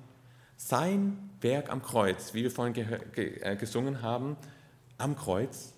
[0.57, 4.37] Sein Werk am Kreuz, wie wir vorhin ge äh, gesungen haben,
[4.97, 5.73] am Kreuz.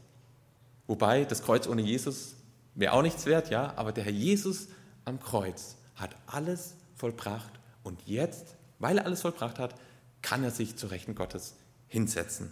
[0.85, 2.35] Wobei das Kreuz ohne Jesus
[2.75, 4.67] wäre auch nichts wert, ja, aber der Herr Jesus
[5.05, 7.51] am Kreuz hat alles vollbracht
[7.83, 9.75] und jetzt, weil er alles vollbracht hat,
[10.21, 11.55] kann er sich zu Rechten Gottes
[11.87, 12.51] hinsetzen.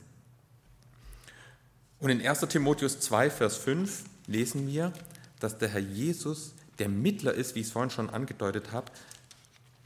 [1.99, 4.93] Und in 1 Timotheus 2, Vers 5 lesen wir,
[5.39, 8.91] dass der Herr Jesus der Mittler ist, wie ich es vorhin schon angedeutet habe,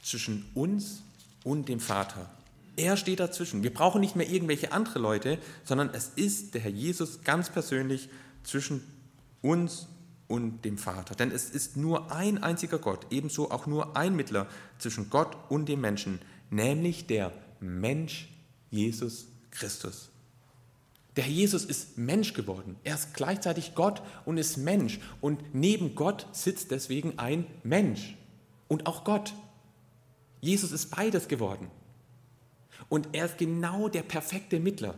[0.02, 1.02] zwischen uns
[1.44, 2.30] und dem Vater.
[2.76, 3.62] Er steht dazwischen.
[3.62, 8.08] Wir brauchen nicht mehr irgendwelche andere Leute, sondern es ist der Herr Jesus ganz persönlich
[8.42, 8.82] zwischen
[9.42, 9.86] uns
[10.28, 11.14] und dem Vater.
[11.14, 14.46] Denn es ist nur ein einziger Gott, ebenso auch nur ein Mittler
[14.78, 18.28] zwischen Gott und dem Menschen, nämlich der Mensch
[18.70, 20.10] Jesus Christus.
[21.16, 22.76] Der Herr Jesus ist Mensch geworden.
[22.84, 25.00] Er ist gleichzeitig Gott und ist Mensch.
[25.20, 28.16] Und neben Gott sitzt deswegen ein Mensch
[28.68, 29.34] und auch Gott.
[30.40, 31.70] Jesus ist beides geworden.
[32.88, 34.94] Und er ist genau der perfekte Mittler.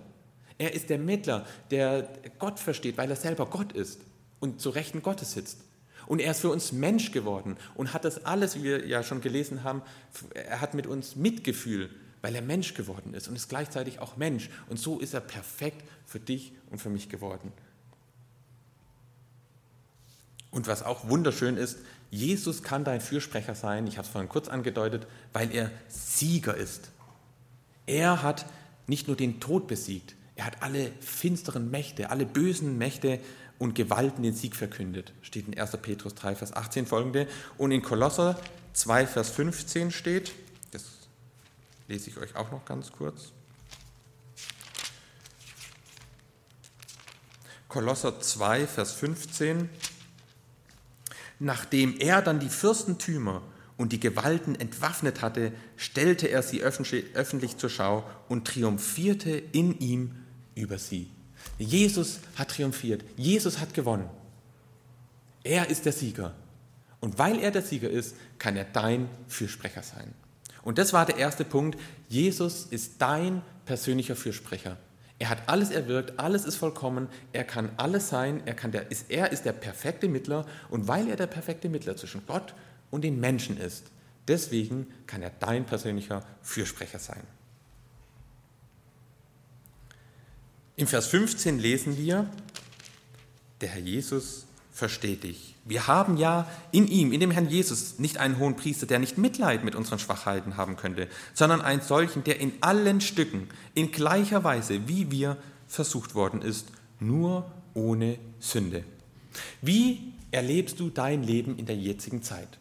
[0.58, 4.00] Er ist der Mittler, der Gott versteht, weil er selber Gott ist
[4.40, 5.58] und zu Rechten Gottes sitzt.
[6.06, 9.20] Und er ist für uns Mensch geworden und hat das alles, wie wir ja schon
[9.20, 9.82] gelesen haben,
[10.34, 11.90] er hat mit uns Mitgefühl
[12.22, 14.48] weil er Mensch geworden ist und ist gleichzeitig auch Mensch.
[14.68, 17.52] Und so ist er perfekt für dich und für mich geworden.
[20.50, 21.78] Und was auch wunderschön ist,
[22.12, 26.90] Jesus kann dein Fürsprecher sein, ich habe es vorhin kurz angedeutet, weil er Sieger ist.
[27.86, 28.44] Er hat
[28.86, 33.18] nicht nur den Tod besiegt, er hat alle finsteren Mächte, alle bösen Mächte
[33.58, 35.14] und Gewalten den Sieg verkündet.
[35.22, 35.78] Steht in 1.
[35.80, 37.28] Petrus 3, Vers 18 folgende.
[37.56, 38.38] Und in Kolosser
[38.74, 40.32] 2, Vers 15 steht,
[41.88, 43.32] lese ich euch auch noch ganz kurz.
[47.68, 49.70] Kolosser 2, Vers 15.
[51.44, 53.42] Nachdem er dann die Fürstentümer
[53.76, 60.14] und die Gewalten entwaffnet hatte, stellte er sie öffentlich zur Schau und triumphierte in ihm
[60.54, 61.10] über sie.
[61.58, 63.02] Jesus hat triumphiert.
[63.16, 64.08] Jesus hat gewonnen.
[65.42, 66.32] Er ist der Sieger.
[67.00, 70.14] Und weil er der Sieger ist, kann er dein Fürsprecher sein.
[70.62, 71.76] Und das war der erste Punkt.
[72.08, 74.76] Jesus ist dein persönlicher Fürsprecher.
[75.22, 79.08] Er hat alles erwirkt, alles ist vollkommen, er kann alles sein, er, kann der, ist,
[79.08, 82.56] er ist der perfekte Mittler und weil er der perfekte Mittler zwischen Gott
[82.90, 83.84] und den Menschen ist,
[84.26, 87.22] deswegen kann er dein persönlicher Fürsprecher sein.
[90.74, 92.28] Im Vers 15 lesen wir,
[93.60, 95.54] der Herr Jesus versteht dich.
[95.64, 99.18] Wir haben ja in ihm, in dem Herrn Jesus, nicht einen hohen Priester, der nicht
[99.18, 104.42] Mitleid mit unseren Schwachheiten haben könnte, sondern einen solchen, der in allen Stücken, in gleicher
[104.42, 105.36] Weise wie wir
[105.68, 108.84] versucht worden ist, nur ohne Sünde.
[109.60, 112.58] Wie erlebst du dein Leben in der jetzigen Zeit?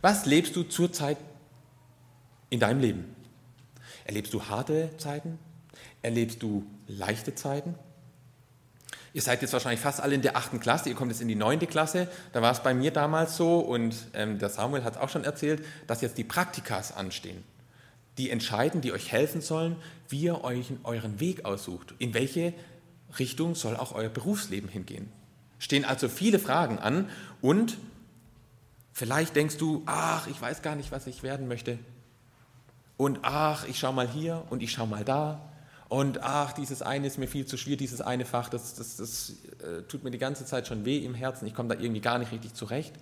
[0.00, 1.16] Was lebst du zurzeit
[2.50, 3.04] in deinem Leben?
[4.04, 5.38] Erlebst du harte Zeiten?
[6.02, 7.74] Erlebst du leichte Zeiten?
[9.12, 11.34] Ihr seid jetzt wahrscheinlich fast alle in der achten Klasse, ihr kommt jetzt in die
[11.34, 12.08] neunte Klasse.
[12.32, 15.24] Da war es bei mir damals so und ähm, der Samuel hat es auch schon
[15.24, 17.42] erzählt, dass jetzt die Praktikas anstehen.
[18.18, 19.76] Die entscheiden, die euch helfen sollen,
[20.08, 21.94] wie ihr euch euren Weg aussucht.
[21.98, 22.52] In welche
[23.18, 25.10] Richtung soll auch euer Berufsleben hingehen?
[25.58, 27.08] Stehen also viele Fragen an
[27.40, 27.78] und
[28.92, 31.78] vielleicht denkst du, ach, ich weiß gar nicht, was ich werden möchte.
[32.96, 35.47] Und ach, ich schau mal hier und ich schau mal da
[35.88, 39.32] und ach, dieses eine ist mir viel zu schwierig, dieses eine Fach, das, das, das
[39.62, 42.18] äh, tut mir die ganze Zeit schon weh im Herzen, ich komme da irgendwie gar
[42.18, 42.94] nicht richtig zurecht.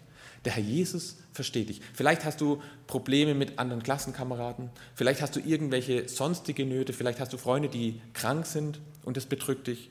[0.44, 1.80] Der Herr Jesus versteht dich.
[1.94, 7.32] Vielleicht hast du Probleme mit anderen Klassenkameraden, vielleicht hast du irgendwelche sonstige Nöte, vielleicht hast
[7.32, 9.90] du Freunde, die krank sind und das bedrückt dich.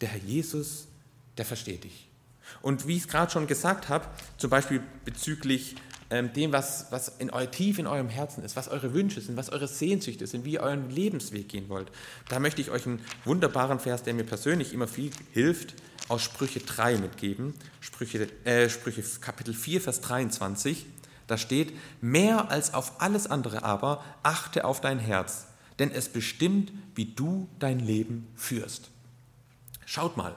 [0.00, 0.88] Der Herr Jesus,
[1.36, 2.08] der versteht dich.
[2.62, 4.06] Und wie ich es gerade schon gesagt habe,
[4.38, 5.76] zum Beispiel bezüglich
[6.10, 9.36] ähm, dem, was, was in eu, tief in eurem Herzen ist, was eure Wünsche sind,
[9.36, 11.90] was eure Sehnsüchte sind, wie ihr euren Lebensweg gehen wollt.
[12.28, 15.74] Da möchte ich euch einen wunderbaren Vers, der mir persönlich immer viel hilft,
[16.08, 17.54] aus Sprüche 3 mitgeben.
[17.80, 20.86] Sprüche, äh, Sprüche Kapitel 4, Vers 23.
[21.26, 25.46] Da steht, mehr als auf alles andere aber achte auf dein Herz,
[25.78, 28.90] denn es bestimmt, wie du dein Leben führst.
[29.84, 30.34] Schaut mal,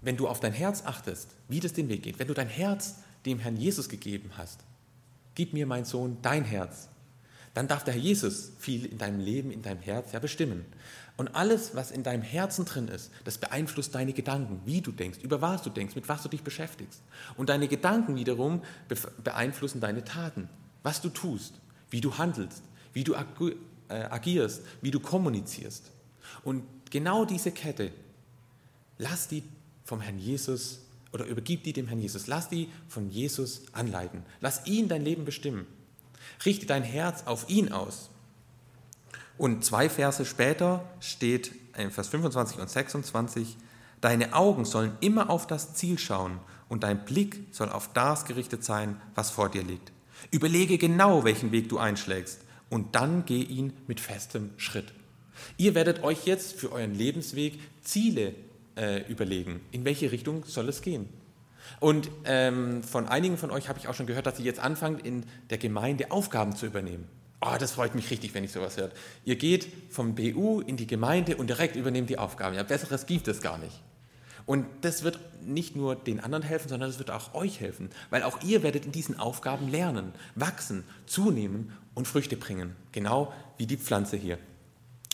[0.00, 2.96] wenn du auf dein Herz achtest, wie das den Weg geht, wenn du dein Herz
[3.26, 4.60] dem Herrn Jesus gegeben hast,
[5.34, 6.88] gib mir, mein Sohn, dein Herz,
[7.54, 10.64] dann darf der Herr Jesus viel in deinem Leben, in deinem Herz ja bestimmen.
[11.16, 15.18] Und alles, was in deinem Herzen drin ist, das beeinflusst deine Gedanken, wie du denkst,
[15.22, 17.02] über was du denkst, mit was du dich beschäftigst.
[17.36, 18.62] Und deine Gedanken wiederum
[19.22, 20.48] beeinflussen deine Taten,
[20.82, 21.54] was du tust,
[21.90, 23.54] wie du handelst, wie du äh,
[23.88, 25.90] agierst, wie du kommunizierst.
[26.44, 27.92] Und genau diese Kette,
[28.96, 29.42] lass die
[29.84, 30.80] vom Herrn Jesus
[31.12, 32.26] oder übergib die dem Herrn Jesus.
[32.26, 34.22] Lass die von Jesus anleiten.
[34.40, 35.66] Lass ihn dein Leben bestimmen.
[36.44, 38.10] Richte dein Herz auf ihn aus.
[39.38, 43.56] Und zwei Verse später steht in Vers 25 und 26,
[44.00, 48.64] Deine Augen sollen immer auf das Ziel schauen und dein Blick soll auf das gerichtet
[48.64, 49.92] sein, was vor dir liegt.
[50.30, 54.92] Überlege genau, welchen Weg du einschlägst und dann geh ihn mit festem Schritt.
[55.58, 58.34] Ihr werdet euch jetzt für euren Lebensweg Ziele
[58.80, 61.08] äh, überlegen, in welche Richtung soll es gehen.
[61.78, 64.98] Und ähm, von einigen von euch habe ich auch schon gehört, dass sie jetzt anfangen,
[64.98, 67.06] in der Gemeinde Aufgaben zu übernehmen.
[67.42, 68.90] Oh, das freut mich richtig, wenn ich sowas höre.
[69.24, 72.56] Ihr geht vom BU in die Gemeinde und direkt übernehmt die Aufgaben.
[72.56, 73.82] Ja, besseres gibt es gar nicht.
[74.46, 78.22] Und das wird nicht nur den anderen helfen, sondern es wird auch euch helfen, weil
[78.24, 82.74] auch ihr werdet in diesen Aufgaben lernen, wachsen, zunehmen und Früchte bringen.
[82.92, 84.38] Genau wie die Pflanze hier.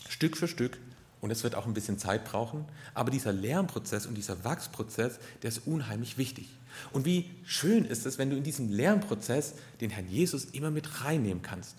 [0.09, 0.77] Stück für Stück
[1.21, 2.65] und es wird auch ein bisschen Zeit brauchen.
[2.93, 6.49] Aber dieser Lernprozess und dieser Wachsprozess, der ist unheimlich wichtig.
[6.91, 11.03] Und wie schön ist es, wenn du in diesem Lernprozess den Herrn Jesus immer mit
[11.03, 11.75] reinnehmen kannst.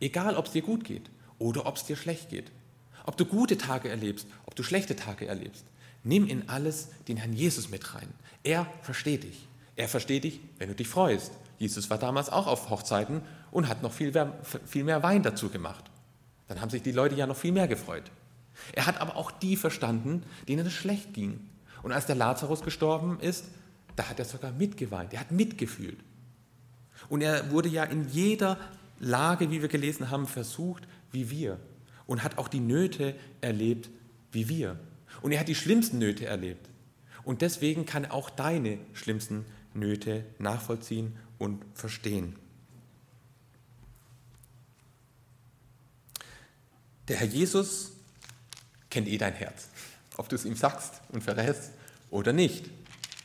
[0.00, 2.50] Egal, ob es dir gut geht oder ob es dir schlecht geht.
[3.06, 5.64] Ob du gute Tage erlebst, ob du schlechte Tage erlebst.
[6.02, 8.08] Nimm in alles den Herrn Jesus mit rein.
[8.42, 9.46] Er versteht dich.
[9.76, 11.32] Er versteht dich, wenn du dich freust.
[11.58, 15.48] Jesus war damals auch auf Hochzeiten und hat noch viel mehr, viel mehr Wein dazu
[15.48, 15.84] gemacht.
[16.48, 18.10] Dann haben sich die Leute ja noch viel mehr gefreut.
[18.72, 21.40] Er hat aber auch die verstanden, denen es schlecht ging.
[21.82, 23.46] Und als der Lazarus gestorben ist,
[23.96, 25.98] da hat er sogar mitgeweint, er hat mitgefühlt.
[27.08, 28.58] Und er wurde ja in jeder
[28.98, 31.58] Lage, wie wir gelesen haben, versucht wie wir
[32.06, 33.90] und hat auch die Nöte erlebt
[34.32, 34.78] wie wir.
[35.22, 36.68] Und er hat die schlimmsten Nöte erlebt.
[37.22, 42.36] Und deswegen kann er auch deine schlimmsten Nöte nachvollziehen und verstehen.
[47.08, 47.93] Der Herr Jesus
[48.94, 49.66] kennt eh dein Herz.
[50.16, 51.72] Ob du es ihm sagst und verrätst
[52.10, 52.70] oder nicht.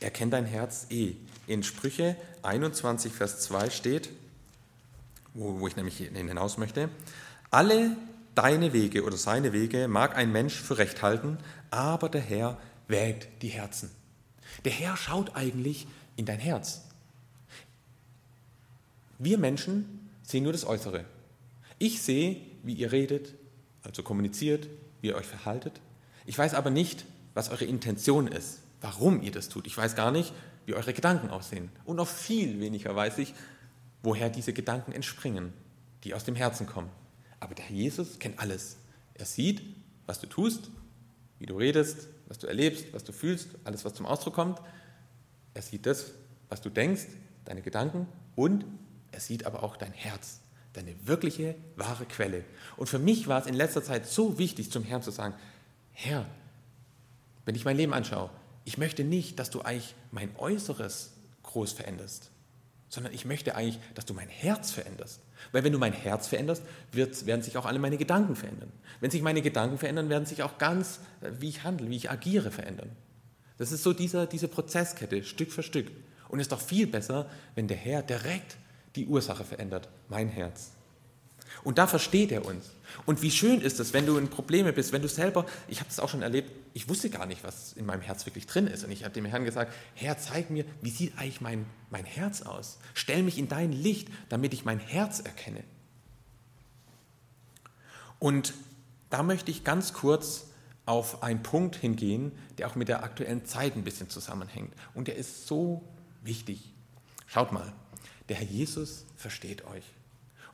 [0.00, 1.14] Er kennt dein Herz eh.
[1.46, 4.08] In Sprüche 21, Vers 2 steht,
[5.32, 6.88] wo, wo ich nämlich hinaus möchte,
[7.52, 7.96] alle
[8.34, 11.38] deine Wege oder seine Wege mag ein Mensch für recht halten,
[11.70, 13.92] aber der Herr wägt die Herzen.
[14.64, 16.82] Der Herr schaut eigentlich in dein Herz.
[19.20, 21.04] Wir Menschen sehen nur das Äußere.
[21.78, 23.34] Ich sehe, wie ihr redet,
[23.84, 24.68] also kommuniziert,
[25.00, 25.80] wie ihr euch verhaltet.
[26.26, 29.66] Ich weiß aber nicht, was eure Intention ist, warum ihr das tut.
[29.66, 30.32] Ich weiß gar nicht,
[30.66, 31.70] wie eure Gedanken aussehen.
[31.84, 33.34] Und noch viel weniger weiß ich,
[34.02, 35.52] woher diese Gedanken entspringen,
[36.04, 36.90] die aus dem Herzen kommen.
[37.38, 38.76] Aber der Jesus kennt alles.
[39.14, 39.62] Er sieht,
[40.06, 40.70] was du tust,
[41.38, 44.60] wie du redest, was du erlebst, was du fühlst, alles, was zum Ausdruck kommt.
[45.54, 46.12] Er sieht das,
[46.48, 47.06] was du denkst,
[47.44, 48.64] deine Gedanken und
[49.12, 50.40] er sieht aber auch dein Herz,
[50.72, 52.44] deine wirkliche, wahre Quelle.
[52.76, 55.34] Und für mich war es in letzter Zeit so wichtig, zum Herrn zu sagen,
[55.92, 56.26] Herr,
[57.44, 58.30] wenn ich mein Leben anschaue,
[58.64, 62.30] ich möchte nicht, dass du eigentlich mein Äußeres groß veränderst,
[62.88, 65.20] sondern ich möchte eigentlich, dass du mein Herz veränderst.
[65.52, 68.70] Weil wenn du mein Herz veränderst, wird, werden sich auch alle meine Gedanken verändern.
[69.00, 72.10] Wenn sich meine Gedanken verändern, werden sich auch ganz, äh, wie ich handle, wie ich
[72.10, 72.90] agiere, verändern.
[73.58, 75.90] Das ist so dieser, diese Prozesskette, Stück für Stück.
[76.28, 78.56] Und es ist doch viel besser, wenn der Herr direkt
[78.96, 80.72] die Ursache verändert, mein Herz.
[81.62, 82.70] Und da versteht er uns.
[83.06, 85.88] Und wie schön ist es, wenn du in Probleme bist, wenn du selber, ich habe
[85.88, 88.84] das auch schon erlebt, ich wusste gar nicht, was in meinem Herz wirklich drin ist.
[88.84, 92.42] Und ich habe dem Herrn gesagt, Herr, zeig mir, wie sieht eigentlich mein, mein Herz
[92.42, 92.78] aus?
[92.94, 95.62] Stell mich in dein Licht, damit ich mein Herz erkenne.
[98.18, 98.54] Und
[99.08, 100.46] da möchte ich ganz kurz
[100.86, 104.72] auf einen Punkt hingehen, der auch mit der aktuellen Zeit ein bisschen zusammenhängt.
[104.94, 105.82] Und der ist so
[106.22, 106.72] wichtig.
[107.26, 107.72] Schaut mal,
[108.30, 109.84] der Herr Jesus versteht euch.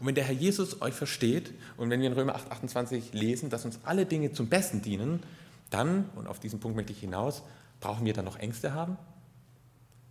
[0.00, 3.50] Und wenn der Herr Jesus euch versteht und wenn wir in Römer 8, 28 lesen,
[3.50, 5.22] dass uns alle Dinge zum Besten dienen,
[5.70, 7.42] dann, und auf diesen Punkt möchte ich hinaus,
[7.80, 8.96] brauchen wir dann noch Ängste haben?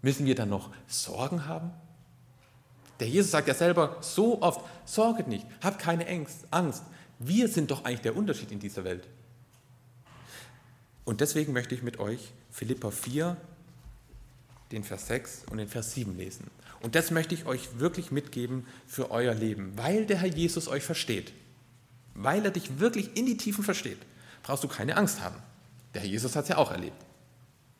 [0.03, 1.71] Müssen wir dann noch Sorgen haben?
[2.99, 6.05] Der Jesus sagt ja selber so oft, sorget nicht, habt keine
[6.51, 6.83] Angst.
[7.17, 9.07] Wir sind doch eigentlich der Unterschied in dieser Welt.
[11.03, 13.37] Und deswegen möchte ich mit euch Philippa 4,
[14.71, 16.49] den Vers 6 und den Vers 7 lesen.
[16.85, 20.83] Und das möchte ich euch wirklich mitgeben für euer Leben, weil der Herr Jesus euch
[20.83, 21.33] versteht.
[22.13, 23.97] Weil er dich wirklich in die Tiefen versteht,
[24.43, 25.37] brauchst du keine Angst haben.
[25.95, 27.03] Der Herr Jesus hat es ja auch erlebt.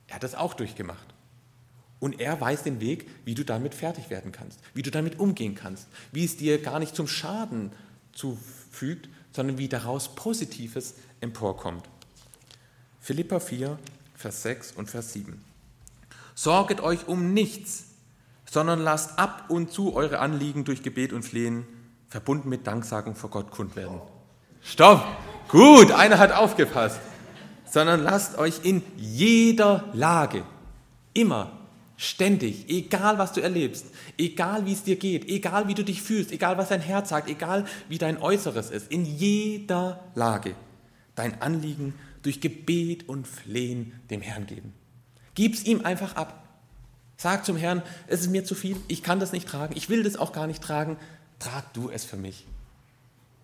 [0.07, 1.05] Er hat es auch durchgemacht.
[1.99, 5.53] Und er weiß den Weg, wie du damit fertig werden kannst, wie du damit umgehen
[5.53, 7.73] kannst, wie es dir gar nicht zum Schaden
[8.11, 11.87] zufügt, sondern wie daraus Positives emporkommt.
[13.01, 13.77] Philippa 4,
[14.15, 15.39] Vers 6 und Vers 7.
[16.33, 17.89] Sorget euch um nichts,
[18.49, 21.65] sondern lasst ab und zu eure Anliegen durch Gebet und Flehen,
[22.08, 24.01] verbunden mit Danksagung vor Gott kund werden.
[24.62, 25.03] Stopp!
[25.49, 26.99] Gut, einer hat aufgepasst.
[27.65, 30.43] Sondern lasst euch in jeder Lage,
[31.13, 31.51] immer,
[31.97, 33.86] ständig, egal was du erlebst,
[34.17, 37.29] egal wie es dir geht, egal wie du dich fühlst, egal was dein Herz sagt,
[37.29, 40.55] egal wie dein Äußeres ist, in jeder Lage
[41.15, 44.73] dein Anliegen durch Gebet und Flehen dem Herrn geben.
[45.36, 46.44] Gib's ihm einfach ab.
[47.17, 50.04] Sag zum Herrn, es ist mir zu viel, ich kann das nicht tragen, ich will
[50.04, 50.97] das auch gar nicht tragen,
[51.39, 52.45] trag du es für mich.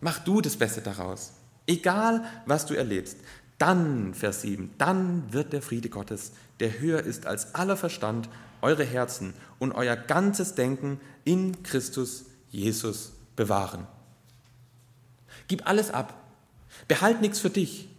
[0.01, 1.33] Mach du das Beste daraus.
[1.67, 3.17] Egal, was du erlebst.
[3.57, 8.27] Dann, Vers 7, dann wird der Friede Gottes, der höher ist als aller Verstand,
[8.61, 13.87] eure Herzen und euer ganzes Denken in Christus Jesus bewahren.
[15.47, 16.15] Gib alles ab.
[16.87, 17.89] Behalt nichts für dich.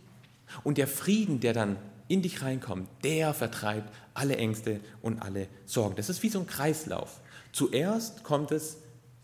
[0.64, 1.76] Und der Frieden, der dann
[2.08, 5.96] in dich reinkommt, der vertreibt alle Ängste und alle Sorgen.
[5.96, 7.20] Das ist wie so ein Kreislauf.
[7.52, 8.78] Zuerst kommt es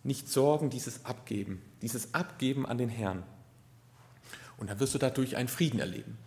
[0.05, 3.23] nicht Sorgen, dieses Abgeben, dieses Abgeben an den Herrn.
[4.57, 6.19] Und dann wirst du dadurch einen Frieden erleben.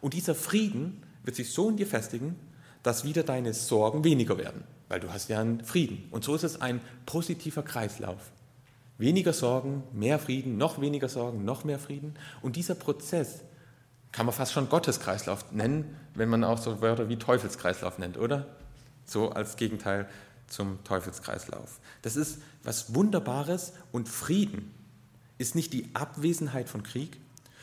[0.00, 2.36] Und dieser Frieden wird sich so in dir festigen,
[2.82, 6.08] dass wieder deine Sorgen weniger werden, weil du hast ja einen Frieden.
[6.10, 8.30] Und so ist es ein positiver Kreislauf.
[8.96, 12.14] Weniger Sorgen, mehr Frieden, noch weniger Sorgen, noch mehr Frieden.
[12.42, 13.42] Und dieser Prozess
[14.12, 18.46] kann man fast schon Gotteskreislauf nennen, wenn man auch so Wörter wie Teufelskreislauf nennt, oder?
[19.04, 20.08] So als Gegenteil
[20.46, 21.78] zum Teufelskreislauf.
[22.02, 24.74] Das ist was Wunderbares und Frieden
[25.38, 27.18] ist nicht die Abwesenheit von Krieg,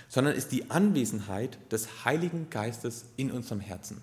[0.09, 4.01] sondern ist die Anwesenheit des Heiligen Geistes in unserem Herzen.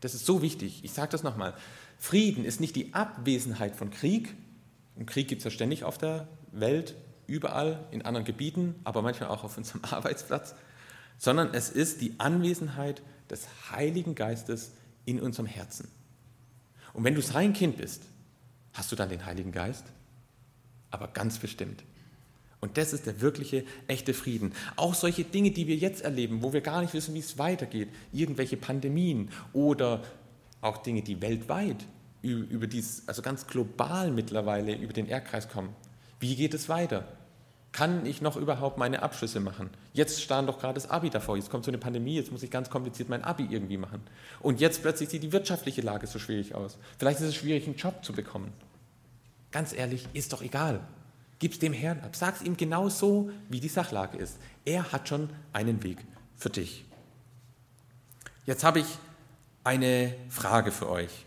[0.00, 0.84] Das ist so wichtig.
[0.84, 1.54] Ich sage das nochmal.
[1.98, 4.34] Frieden ist nicht die Abwesenheit von Krieg.
[4.96, 6.94] Und Krieg gibt es ja ständig auf der Welt,
[7.26, 10.54] überall, in anderen Gebieten, aber manchmal auch auf unserem Arbeitsplatz,
[11.18, 14.72] sondern es ist die Anwesenheit des Heiligen Geistes
[15.04, 15.88] in unserem Herzen.
[16.92, 18.02] Und wenn du sein Kind bist,
[18.72, 19.84] hast du dann den Heiligen Geist?
[20.90, 21.82] Aber ganz bestimmt.
[22.60, 24.52] Und das ist der wirkliche, echte Frieden.
[24.76, 27.88] Auch solche Dinge, die wir jetzt erleben, wo wir gar nicht wissen, wie es weitergeht,
[28.12, 30.02] irgendwelche Pandemien oder
[30.60, 31.84] auch Dinge, die weltweit
[32.22, 35.76] über dies, also ganz global mittlerweile über den Erdkreis kommen.
[36.18, 37.06] Wie geht es weiter?
[37.76, 39.68] Kann ich noch überhaupt meine Abschlüsse machen?
[39.92, 42.50] Jetzt stand doch gerade das Abi davor, jetzt kommt so eine Pandemie, jetzt muss ich
[42.50, 44.00] ganz kompliziert mein Abi irgendwie machen.
[44.40, 46.78] Und jetzt plötzlich sieht die wirtschaftliche Lage so schwierig aus.
[46.96, 48.50] Vielleicht ist es schwierig, einen Job zu bekommen.
[49.52, 50.80] Ganz ehrlich, ist doch egal.
[51.38, 52.16] Gib es dem Herrn ab.
[52.16, 54.38] Sag es ihm genau so, wie die Sachlage ist.
[54.64, 55.98] Er hat schon einen Weg
[56.34, 56.86] für dich.
[58.46, 58.86] Jetzt habe ich
[59.64, 61.26] eine Frage für euch.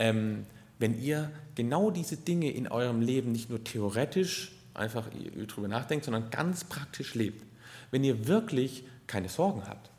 [0.00, 0.44] Ähm,
[0.80, 5.08] wenn ihr genau diese Dinge in eurem Leben nicht nur theoretisch einfach
[5.46, 7.44] drüber nachdenkt, sondern ganz praktisch lebt,
[7.90, 9.90] wenn ihr wirklich keine Sorgen habt,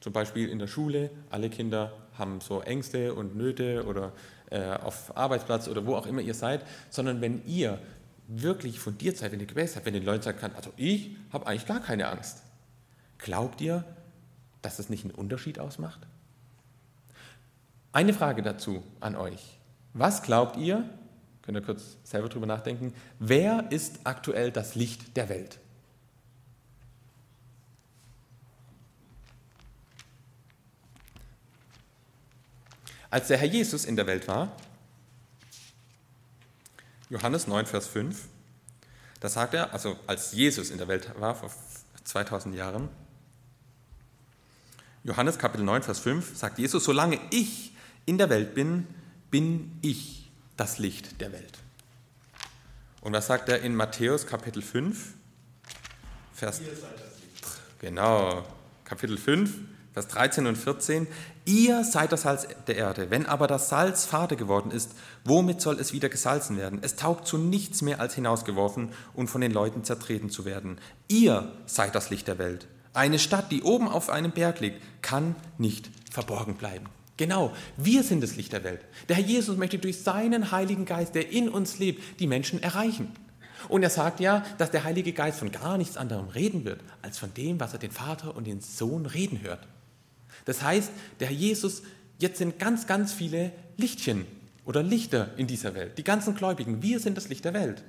[0.00, 4.12] zum Beispiel in der Schule, alle Kinder haben so Ängste und Nöte oder
[4.50, 7.80] äh, auf Arbeitsplatz oder wo auch immer ihr seid, sondern wenn ihr
[8.28, 11.46] wirklich fundiert seid, wenn ihr gewählt seid, wenn den Leuten sagen kann, also ich habe
[11.46, 12.42] eigentlich gar keine Angst.
[13.18, 13.84] Glaubt ihr,
[14.62, 16.00] dass das nicht einen Unterschied ausmacht?
[17.92, 19.58] Eine Frage dazu an euch.
[19.94, 20.88] Was glaubt ihr,
[21.46, 25.60] könnt ihr kurz selber drüber nachdenken, wer ist aktuell das Licht der Welt?
[33.10, 34.50] Als der Herr Jesus in der Welt war,
[37.08, 38.26] Johannes 9, Vers 5,
[39.20, 41.52] da sagt er, also als Jesus in der Welt war, vor
[42.02, 42.88] 2000 Jahren,
[45.04, 47.72] Johannes Kapitel 9, Vers 5, sagt Jesus, solange ich
[48.04, 48.88] in der Welt bin,
[49.30, 50.25] bin ich
[50.56, 51.58] das Licht der Welt.
[53.00, 55.14] Und was sagt er in Matthäus Kapitel 5,
[56.32, 56.60] Vers,
[57.78, 58.44] genau,
[58.84, 59.58] Kapitel 5,
[59.92, 61.06] Vers 13 und 14,
[61.46, 63.10] ihr seid das Salz der Erde.
[63.10, 64.90] Wenn aber das Salz fade geworden ist,
[65.24, 66.80] womit soll es wieder gesalzen werden?
[66.82, 70.78] Es taugt zu nichts mehr, als hinausgeworfen und von den Leuten zertreten zu werden.
[71.08, 72.66] Ihr seid das Licht der Welt.
[72.92, 76.86] Eine Stadt, die oben auf einem Berg liegt, kann nicht verborgen bleiben.
[77.16, 78.80] Genau, wir sind das Licht der Welt.
[79.08, 83.10] Der Herr Jesus möchte durch seinen Heiligen Geist, der in uns lebt, die Menschen erreichen.
[83.68, 87.18] Und er sagt ja, dass der Heilige Geist von gar nichts anderem reden wird, als
[87.18, 89.66] von dem, was er den Vater und den Sohn reden hört.
[90.44, 90.90] Das heißt,
[91.20, 91.82] der Herr Jesus,
[92.18, 94.26] jetzt sind ganz, ganz viele Lichtchen
[94.64, 95.96] oder Lichter in dieser Welt.
[95.96, 97.82] Die ganzen Gläubigen, wir sind das Licht der Welt.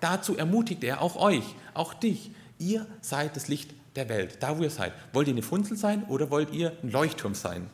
[0.00, 1.44] Dazu ermutigt er auch euch,
[1.74, 2.30] auch dich.
[2.58, 4.92] Ihr seid das Licht der Welt, da wo ihr seid.
[5.12, 7.68] Wollt ihr eine Funzel sein oder wollt ihr ein Leuchtturm sein?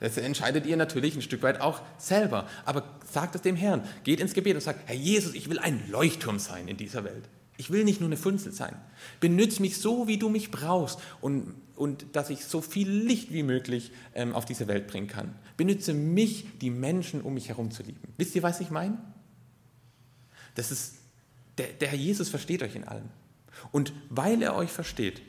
[0.00, 2.48] Das entscheidet ihr natürlich ein Stück weit auch selber.
[2.64, 5.82] Aber sagt es dem Herrn, geht ins Gebet und sagt, Herr Jesus, ich will ein
[5.90, 7.28] Leuchtturm sein in dieser Welt.
[7.56, 8.76] Ich will nicht nur eine Funzel sein.
[9.18, 13.42] Benütze mich so, wie du mich brauchst und, und dass ich so viel Licht wie
[13.42, 15.34] möglich ähm, auf diese Welt bringen kann.
[15.56, 18.14] Benütze mich, die Menschen um mich herum zu lieben.
[18.16, 18.96] Wisst ihr, was ich meine?
[20.54, 20.98] Das ist,
[21.58, 23.08] der, der Herr Jesus versteht euch in allem.
[23.72, 25.20] Und weil er euch versteht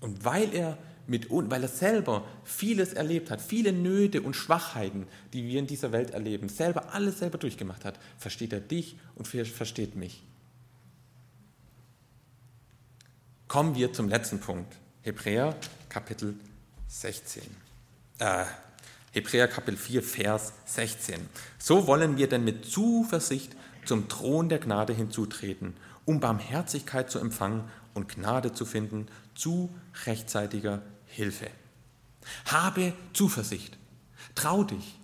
[0.00, 0.76] und weil er,
[1.10, 5.92] mit, weil er selber vieles erlebt hat, viele Nöte und Schwachheiten, die wir in dieser
[5.92, 10.22] Welt erleben, selber alles selber durchgemacht hat, versteht er dich und versteht mich.
[13.50, 14.76] kommen wir zum letzten Punkt.
[15.02, 15.56] Hebräer
[15.88, 16.36] Kapitel
[16.86, 17.42] 16.
[18.20, 18.44] Äh,
[19.10, 21.16] Hebräer Kapitel 4, Vers 16.
[21.58, 27.64] So wollen wir denn mit Zuversicht zum Thron der Gnade hinzutreten, um Barmherzigkeit zu empfangen
[27.92, 29.74] und Gnade zu finden zu
[30.06, 31.50] rechtzeitiger Hilfe.
[32.46, 33.76] Habe Zuversicht.
[34.34, 34.98] Trau dich.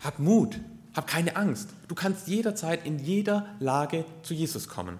[0.00, 0.58] Hab Mut.
[0.94, 1.70] Hab keine Angst.
[1.88, 4.98] Du kannst jederzeit in jeder Lage zu Jesus kommen.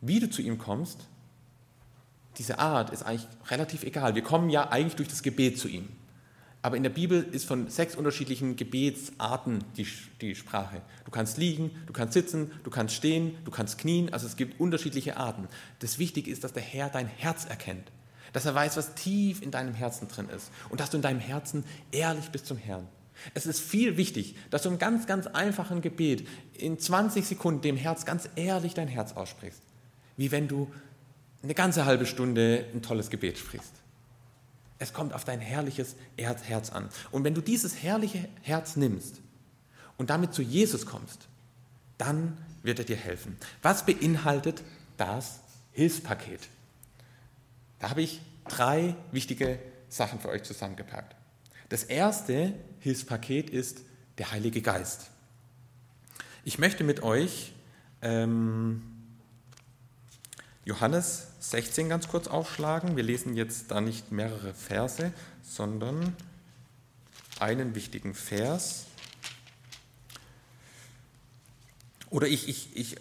[0.00, 1.06] Wie du zu ihm kommst,
[2.38, 4.14] diese Art ist eigentlich relativ egal.
[4.14, 5.88] Wir kommen ja eigentlich durch das Gebet zu ihm.
[6.62, 9.86] Aber in der Bibel ist von sechs unterschiedlichen Gebetsarten die,
[10.20, 10.82] die Sprache.
[11.04, 14.12] Du kannst liegen, du kannst sitzen, du kannst stehen, du kannst knien.
[14.12, 15.46] Also es gibt unterschiedliche Arten.
[15.78, 17.92] Das Wichtige ist, dass der Herr dein Herz erkennt.
[18.32, 20.50] Dass er weiß, was tief in deinem Herzen drin ist.
[20.68, 22.86] Und dass du in deinem Herzen ehrlich bist zum Herrn.
[23.34, 27.76] Es ist viel wichtig, dass du im ganz, ganz einfachen Gebet in 20 Sekunden dem
[27.76, 29.62] Herz ganz ehrlich dein Herz aussprichst
[30.16, 30.72] wie wenn du
[31.42, 33.72] eine ganze halbe Stunde ein tolles Gebet sprichst.
[34.78, 36.88] Es kommt auf dein herrliches Herz an.
[37.10, 39.20] Und wenn du dieses herrliche Herz nimmst
[39.96, 41.28] und damit zu Jesus kommst,
[41.98, 43.36] dann wird er dir helfen.
[43.62, 44.62] Was beinhaltet
[44.96, 45.40] das
[45.72, 46.40] Hilfspaket?
[47.88, 49.58] Habe ich drei wichtige
[49.88, 51.14] Sachen für euch zusammengepackt.
[51.68, 53.80] Das erste Hilfspaket ist
[54.18, 55.10] der Heilige Geist.
[56.44, 57.52] Ich möchte mit euch
[58.02, 58.82] ähm,
[60.64, 62.96] Johannes 16 ganz kurz aufschlagen.
[62.96, 65.12] Wir lesen jetzt da nicht mehrere Verse,
[65.42, 66.16] sondern
[67.38, 68.86] einen wichtigen Vers.
[72.10, 72.96] Oder ich, ich, ich,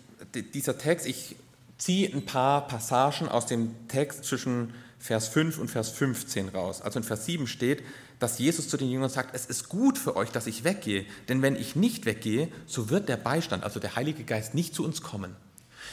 [0.53, 1.35] dieser Text, ich
[1.77, 6.81] ziehe ein paar Passagen aus dem Text zwischen Vers 5 und Vers 15 raus.
[6.81, 7.83] Also in Vers 7 steht,
[8.19, 11.41] dass Jesus zu den Jüngern sagt, es ist gut für euch, dass ich weggehe, denn
[11.41, 15.01] wenn ich nicht weggehe, so wird der Beistand, also der Heilige Geist, nicht zu uns
[15.01, 15.35] kommen.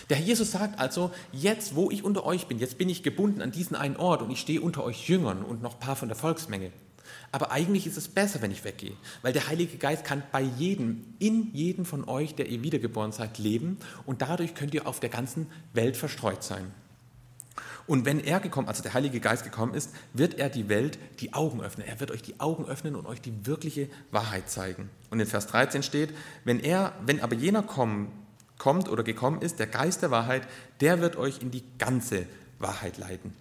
[0.09, 3.43] Der Herr Jesus sagt also, jetzt wo ich unter euch bin, jetzt bin ich gebunden
[3.43, 6.09] an diesen einen Ort und ich stehe unter euch Jüngern und noch ein paar von
[6.09, 6.73] der Volksmenge.
[7.33, 11.15] Aber eigentlich ist es besser, wenn ich weggehe, weil der Heilige Geist kann bei jedem,
[11.19, 15.09] in jedem von euch, der ihr wiedergeboren seid, leben und dadurch könnt ihr auf der
[15.09, 16.73] ganzen Welt verstreut sein.
[17.87, 21.33] Und wenn er gekommen, also der Heilige Geist gekommen ist, wird er die Welt die
[21.33, 21.87] Augen öffnen.
[21.87, 24.89] Er wird euch die Augen öffnen und euch die wirkliche Wahrheit zeigen.
[25.11, 26.15] Und in Vers 13 steht,
[26.45, 28.13] wenn er, wenn aber jener kommen
[28.59, 30.47] kommt oder gekommen ist, der Geist der Wahrheit,
[30.81, 32.27] der wird euch in die ganze
[32.59, 33.35] Wahrheit leiten.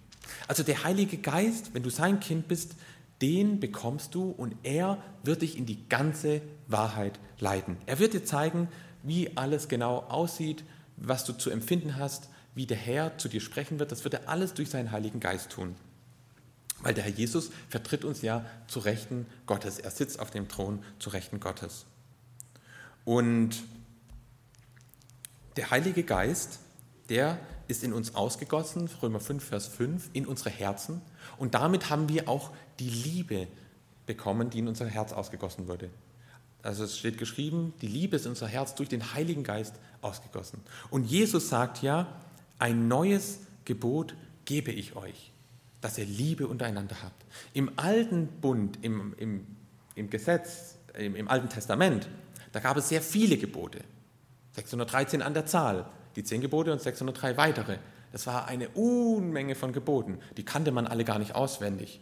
[0.48, 2.74] Also der Heilige Geist, wenn du sein Kind bist,
[3.22, 7.76] den bekommst du und er wird dich in die ganze Wahrheit leiten.
[7.86, 8.68] Er wird dir zeigen,
[9.02, 10.64] wie alles genau aussieht,
[10.96, 13.92] was du zu empfinden hast, wie der Herr zu dir sprechen wird.
[13.92, 15.76] Das wird er alles durch seinen Heiligen Geist tun.
[16.80, 19.78] Weil der Herr Jesus vertritt uns ja zu Rechten Gottes.
[19.78, 21.86] Er sitzt auf dem Thron zu Rechten Gottes.
[23.04, 23.62] Und
[25.56, 26.58] der Heilige Geist,
[27.12, 27.38] der
[27.68, 31.02] ist in uns ausgegossen, Römer 5, Vers 5, in unsere Herzen.
[31.36, 33.48] Und damit haben wir auch die Liebe
[34.06, 35.90] bekommen, die in unser Herz ausgegossen wurde.
[36.62, 40.60] Also es steht geschrieben, die Liebe ist in unser Herz durch den Heiligen Geist ausgegossen.
[40.88, 42.06] Und Jesus sagt ja,
[42.58, 44.14] ein neues Gebot
[44.46, 45.32] gebe ich euch,
[45.82, 47.26] dass ihr Liebe untereinander habt.
[47.52, 49.46] Im alten Bund, im, im,
[49.96, 52.08] im Gesetz, im, im Alten Testament,
[52.52, 53.80] da gab es sehr viele Gebote.
[54.52, 57.78] 613 an der Zahl, die zehn Gebote und 603 weitere.
[58.12, 60.18] Das war eine Unmenge von Geboten.
[60.36, 62.00] Die kannte man alle gar nicht auswendig.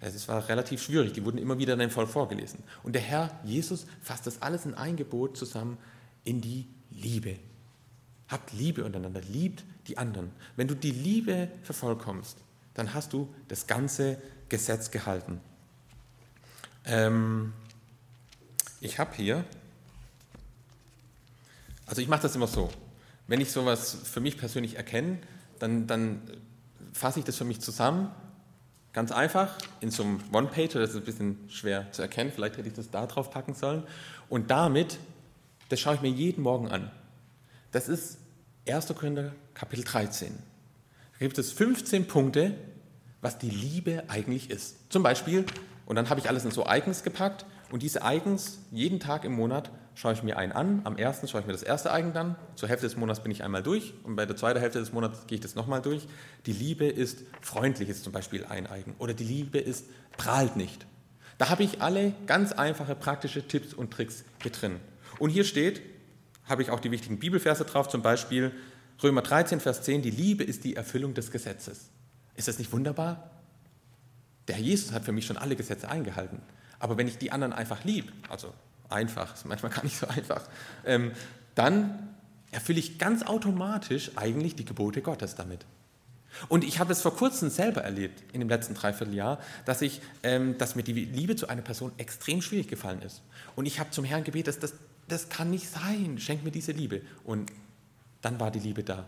[0.00, 2.62] Es war relativ schwierig, die wurden immer wieder in dem Volk vorgelesen.
[2.82, 5.78] Und der Herr Jesus fasst das alles in ein Gebot zusammen
[6.24, 7.36] in die Liebe.
[8.28, 10.30] Habt Liebe untereinander, liebt die anderen.
[10.56, 12.38] Wenn du die Liebe vervollkommst,
[12.74, 15.40] dann hast du das ganze Gesetz gehalten.
[16.84, 17.52] Ähm,
[18.80, 19.44] ich habe hier,
[21.86, 22.70] also ich mache das immer so,
[23.26, 25.18] wenn ich sowas für mich persönlich erkenne,
[25.58, 26.22] dann, dann
[26.92, 28.10] fasse ich das für mich zusammen
[28.94, 32.68] Ganz einfach, in so einem One-Pager, das ist ein bisschen schwer zu erkennen, vielleicht hätte
[32.68, 33.82] ich das da drauf packen sollen.
[34.28, 35.00] Und damit,
[35.68, 36.92] das schaue ich mir jeden Morgen an.
[37.72, 38.18] Das ist
[38.68, 38.86] 1.
[38.94, 40.32] Korinther Kapitel 13.
[40.32, 42.54] Da gibt es 15 Punkte,
[43.20, 44.92] was die Liebe eigentlich ist.
[44.92, 45.44] Zum Beispiel,
[45.86, 49.32] und dann habe ich alles in so Icons gepackt und diese Icons jeden Tag im
[49.32, 50.80] Monat schaue ich mir einen an.
[50.84, 52.36] Am ersten schaue ich mir das erste Eigen dann.
[52.56, 55.26] Zur Hälfte des Monats bin ich einmal durch und bei der zweiten Hälfte des Monats
[55.26, 56.06] gehe ich das nochmal durch.
[56.46, 58.94] Die Liebe ist freundlich, ist zum Beispiel ein Eigen.
[58.98, 59.86] Oder die Liebe ist
[60.16, 60.86] prahlt nicht.
[61.38, 64.80] Da habe ich alle ganz einfache praktische Tipps und Tricks hier drin.
[65.18, 65.82] Und hier steht,
[66.44, 68.52] habe ich auch die wichtigen Bibelverse drauf, zum Beispiel
[69.02, 71.90] Römer 13, Vers 10, die Liebe ist die Erfüllung des Gesetzes.
[72.36, 73.30] Ist das nicht wunderbar?
[74.48, 76.40] Der Herr Jesus hat für mich schon alle Gesetze eingehalten.
[76.78, 78.52] Aber wenn ich die anderen einfach lieb, also
[78.88, 80.42] einfach, ist manchmal gar nicht so einfach,
[80.84, 81.12] ähm,
[81.54, 82.14] dann
[82.50, 85.66] erfülle ich ganz automatisch eigentlich die Gebote Gottes damit.
[86.48, 90.58] Und ich habe es vor kurzem selber erlebt, in dem letzten Dreivierteljahr, dass, ich, ähm,
[90.58, 93.22] dass mir die Liebe zu einer Person extrem schwierig gefallen ist.
[93.54, 94.74] Und ich habe zum Herrn gebetet, das,
[95.06, 97.02] das kann nicht sein, schenk mir diese Liebe.
[97.24, 97.52] Und
[98.20, 99.04] dann war die Liebe da.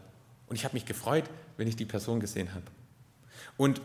[0.49, 1.25] Und ich habe mich gefreut,
[1.57, 2.67] wenn ich die Person gesehen habe.
[3.57, 3.81] Und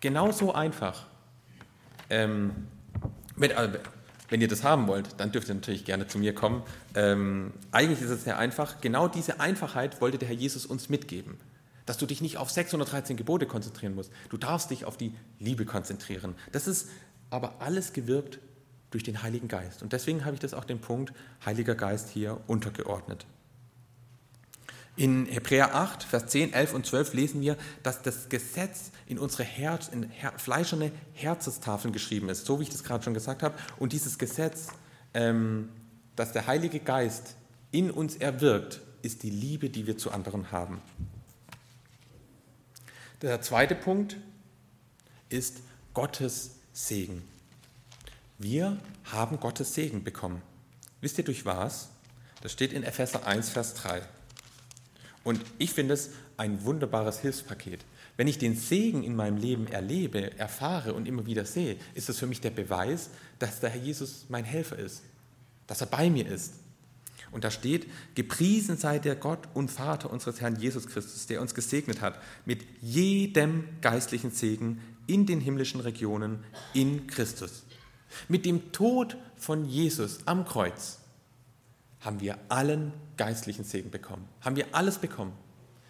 [0.00, 1.06] genau so einfach,
[2.08, 2.68] ähm,
[3.36, 3.78] wenn, äh,
[4.32, 6.62] wenn ihr das haben wollt, dann dürft ihr natürlich gerne zu mir kommen.
[6.94, 8.80] Ähm, eigentlich ist es sehr einfach.
[8.80, 11.36] Genau diese Einfachheit wollte der Herr Jesus uns mitgeben.
[11.84, 14.10] Dass du dich nicht auf 613 Gebote konzentrieren musst.
[14.30, 16.34] Du darfst dich auf die Liebe konzentrieren.
[16.50, 16.88] Das ist
[17.28, 18.38] aber alles gewirkt
[18.90, 19.82] durch den Heiligen Geist.
[19.82, 21.12] Und deswegen habe ich das auch den Punkt
[21.44, 23.26] Heiliger Geist hier untergeordnet.
[24.94, 29.44] In Hebräer 8, Vers 10, 11 und 12 lesen wir, dass das Gesetz in unsere
[29.44, 33.54] Herz, in her fleischerne Herzestafeln geschrieben ist, so wie ich das gerade schon gesagt habe.
[33.78, 34.68] Und dieses Gesetz,
[35.14, 35.70] ähm,
[36.14, 37.36] das der Heilige Geist
[37.70, 40.82] in uns erwirkt, ist die Liebe, die wir zu anderen haben.
[43.22, 44.16] Der zweite Punkt
[45.30, 45.62] ist
[45.94, 47.22] Gottes Segen.
[48.38, 50.42] Wir haben Gottes Segen bekommen.
[51.00, 51.88] Wisst ihr durch was?
[52.42, 54.02] Das steht in Epheser 1, Vers 3.
[55.24, 57.84] Und ich finde es ein wunderbares Hilfspaket.
[58.16, 62.18] Wenn ich den Segen in meinem Leben erlebe, erfahre und immer wieder sehe, ist das
[62.18, 65.02] für mich der Beweis, dass der Herr Jesus mein Helfer ist,
[65.66, 66.54] dass er bei mir ist.
[67.30, 71.54] Und da steht, gepriesen sei der Gott und Vater unseres Herrn Jesus Christus, der uns
[71.54, 76.44] gesegnet hat mit jedem geistlichen Segen in den himmlischen Regionen
[76.74, 77.64] in Christus.
[78.28, 81.01] Mit dem Tod von Jesus am Kreuz
[82.02, 84.28] haben wir allen geistlichen Segen bekommen.
[84.40, 85.32] Haben wir alles bekommen.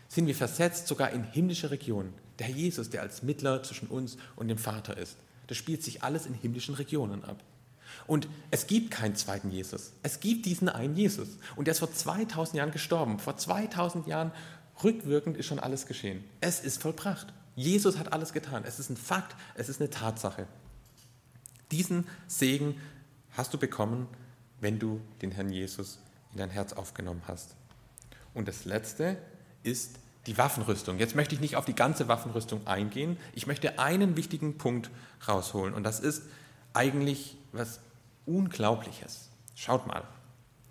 [0.09, 2.13] Sind wir versetzt sogar in himmlische Regionen.
[2.39, 5.17] Der Herr Jesus, der als Mittler zwischen uns und dem Vater ist.
[5.47, 7.43] Das spielt sich alles in himmlischen Regionen ab.
[8.07, 9.93] Und es gibt keinen zweiten Jesus.
[10.03, 11.29] Es gibt diesen einen Jesus.
[11.57, 13.19] Und der ist vor 2000 Jahren gestorben.
[13.19, 14.33] Vor 2000 Jahren
[14.83, 16.25] rückwirkend ist schon alles geschehen.
[16.41, 17.33] Es ist vollbracht.
[17.55, 18.65] Jesus hat alles getan.
[18.67, 19.37] Es ist ein Fakt.
[19.55, 20.47] Es ist eine Tatsache.
[21.71, 22.81] Diesen Segen
[23.31, 24.09] hast du bekommen,
[24.63, 25.99] wenn du den Herrn Jesus
[26.31, 27.57] in dein Herz aufgenommen hast.
[28.33, 29.19] Und das Letzte
[29.63, 30.99] ist die Waffenrüstung.
[30.99, 33.17] Jetzt möchte ich nicht auf die ganze Waffenrüstung eingehen.
[33.35, 34.91] Ich möchte einen wichtigen Punkt
[35.27, 35.75] rausholen.
[35.75, 36.23] Und das ist
[36.73, 37.81] eigentlich was
[38.25, 39.31] Unglaubliches.
[39.57, 40.05] Schaut mal.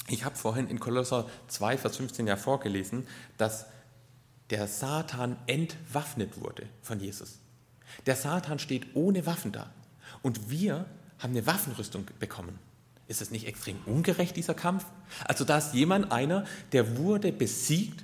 [0.08, 3.06] Ich habe vorhin in Kolosser 2, Vers 15 ja vorgelesen,
[3.38, 3.66] dass
[4.50, 7.40] der Satan entwaffnet wurde von Jesus.
[8.06, 9.70] Der Satan steht ohne Waffen da.
[10.22, 10.86] Und wir
[11.20, 12.58] haben eine Waffenrüstung bekommen.
[13.08, 14.86] Ist es nicht extrem ungerecht, dieser Kampf?
[15.26, 18.04] Also da ist jemand, einer, der wurde besiegt,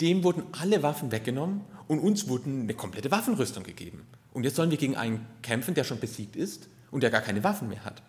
[0.00, 4.06] dem wurden alle Waffen weggenommen und uns wurden eine komplette Waffenrüstung gegeben.
[4.32, 7.44] Und jetzt sollen wir gegen einen kämpfen, der schon besiegt ist und der gar keine
[7.44, 8.02] Waffen mehr hat.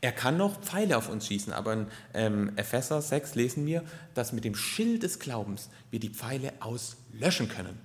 [0.00, 3.82] Er kann noch Pfeile auf uns schießen, aber in ähm, Epheser 6 lesen wir,
[4.14, 7.78] dass mit dem Schild des Glaubens wir die Pfeile auslöschen können.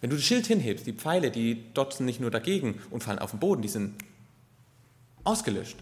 [0.00, 3.32] Wenn du das Schild hinhebst, die Pfeile, die dotzen nicht nur dagegen und fallen auf
[3.32, 3.94] den Boden, die sind
[5.24, 5.76] ausgelöscht,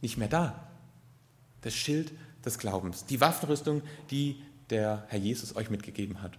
[0.00, 0.68] nicht mehr da.
[1.62, 2.12] Das Schild
[2.44, 6.38] des Glaubens, die Waffenrüstung, die der Herr Jesus euch mitgegeben hat.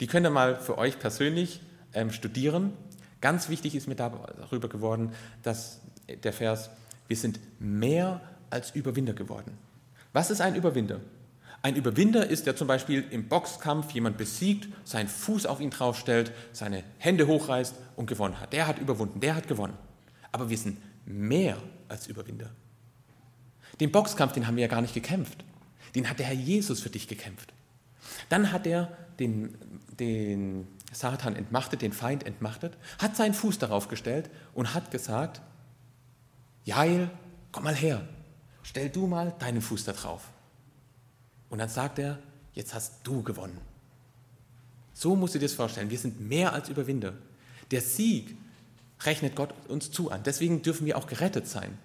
[0.00, 1.60] Die könnt ihr mal für euch persönlich
[1.92, 2.72] ähm, studieren.
[3.20, 5.12] Ganz wichtig ist mir darüber geworden,
[5.42, 5.80] dass
[6.22, 6.70] der Vers,
[7.08, 8.20] wir sind mehr
[8.50, 9.58] als Überwinder geworden.
[10.12, 11.00] Was ist ein Überwinder?
[11.60, 16.32] Ein Überwinder ist, der zum Beispiel im Boxkampf jemand besiegt, seinen Fuß auf ihn draufstellt,
[16.52, 18.52] seine Hände hochreißt und gewonnen hat.
[18.52, 19.76] Der hat überwunden, der hat gewonnen.
[20.30, 21.56] Aber wir sind mehr
[21.88, 22.50] als Überwinder.
[23.80, 25.44] Den Boxkampf, den haben wir ja gar nicht gekämpft.
[25.94, 27.52] Den hat der Herr Jesus für dich gekämpft.
[28.28, 29.56] Dann hat er den,
[29.98, 35.40] den Satan entmachtet, den Feind entmachtet, hat seinen Fuß darauf gestellt und hat gesagt,
[36.64, 37.10] Jael,
[37.52, 38.06] komm mal her,
[38.62, 40.28] stell du mal deinen Fuß da drauf.
[41.50, 42.18] Und dann sagt er,
[42.52, 43.58] jetzt hast du gewonnen.
[44.92, 45.90] So musst du dir das vorstellen.
[45.90, 47.14] Wir sind mehr als Überwinder.
[47.70, 48.36] Der Sieg
[49.02, 50.22] rechnet Gott uns zu an.
[50.24, 51.78] Deswegen dürfen wir auch gerettet sein.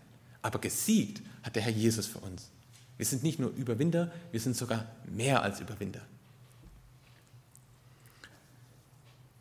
[0.44, 2.50] Aber gesiegt hat der Herr Jesus für uns.
[2.98, 6.02] Wir sind nicht nur Überwinder, wir sind sogar mehr als Überwinder.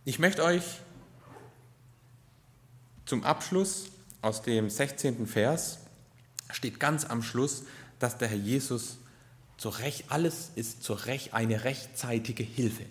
[0.05, 0.65] Ich möchte euch
[3.05, 3.91] zum Abschluss
[4.23, 5.27] aus dem 16.
[5.27, 5.79] Vers,
[6.51, 7.65] steht ganz am Schluss,
[7.99, 8.99] dass der Herr Jesus
[9.59, 12.85] zur Recht, alles ist zur Recht, eine rechtzeitige Hilfe.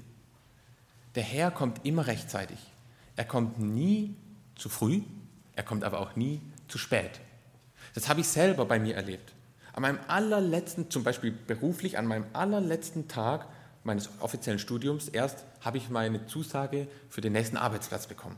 [1.15, 2.59] Der Herr kommt immer rechtzeitig.
[3.15, 4.15] Er kommt nie
[4.55, 5.01] zu früh,
[5.55, 7.19] er kommt aber auch nie zu spät.
[7.93, 9.33] Das habe ich selber bei mir erlebt.
[9.73, 13.47] An meinem allerletzten, zum Beispiel beruflich, an meinem allerletzten Tag
[13.83, 18.37] meines offiziellen Studiums, erst habe ich meine Zusage für den nächsten Arbeitsplatz bekommen.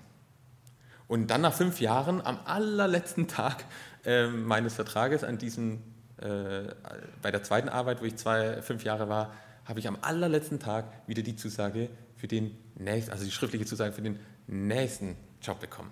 [1.07, 3.65] Und dann nach fünf Jahren, am allerletzten Tag
[4.05, 5.81] äh, meines Vertrages, an diesem
[6.17, 6.73] äh,
[7.21, 9.33] bei der zweiten Arbeit, wo ich zwei, fünf Jahre war,
[9.65, 13.93] habe ich am allerletzten Tag wieder die Zusage für den nächsten, also die schriftliche Zusage
[13.93, 15.91] für den nächsten Job bekommen.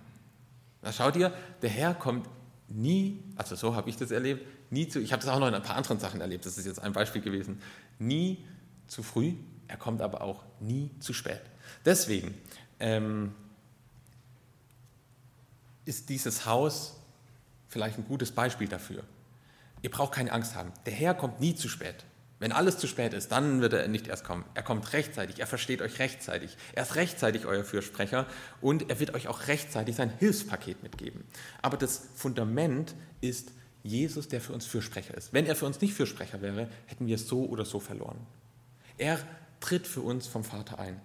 [0.82, 2.28] Da schaut ihr, der Herr kommt
[2.76, 5.53] nie, also so habe ich das erlebt, nie zu, ich habe das auch noch in
[5.53, 7.61] ein paar anderen Sachen erlebt, das ist jetzt ein Beispiel gewesen,
[7.99, 8.45] nie
[8.88, 9.34] zu früh,
[9.67, 11.41] er kommt aber auch nie zu spät.
[11.86, 12.34] Deswegen
[12.80, 13.34] ähm,
[15.86, 16.99] ist dieses Haus
[17.67, 19.03] vielleicht ein gutes Beispiel dafür.
[19.82, 20.72] Ihr braucht keine Angst haben.
[20.86, 22.03] Der Herr kommt nie zu spät.
[22.41, 24.45] Wenn alles zu spät ist, dann wird er nicht erst kommen.
[24.55, 26.57] Er kommt rechtzeitig, er versteht euch rechtzeitig.
[26.73, 28.25] Er ist rechtzeitig euer Fürsprecher
[28.61, 31.23] und er wird euch auch rechtzeitig sein Hilfspaket mitgeben.
[31.61, 33.51] Aber das Fundament ist
[33.83, 35.33] Jesus, der für uns Fürsprecher ist.
[35.33, 38.17] Wenn er für uns nicht Fürsprecher wäre, hätten wir es so oder so verloren.
[38.97, 39.19] Er
[39.59, 40.99] tritt für uns vom Vater ein.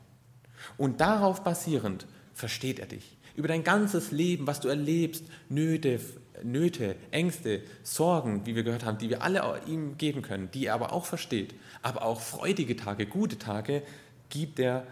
[0.78, 3.18] Und darauf basierend versteht er dich.
[3.37, 6.01] Über dein ganzes Leben, was du erlebst, Nöte,
[6.43, 10.74] Nöte, Ängste, Sorgen, wie wir gehört haben, die wir alle ihm geben können, die er
[10.74, 13.82] aber auch versteht, aber auch freudige Tage, gute Tage,
[14.28, 14.87] gibt er,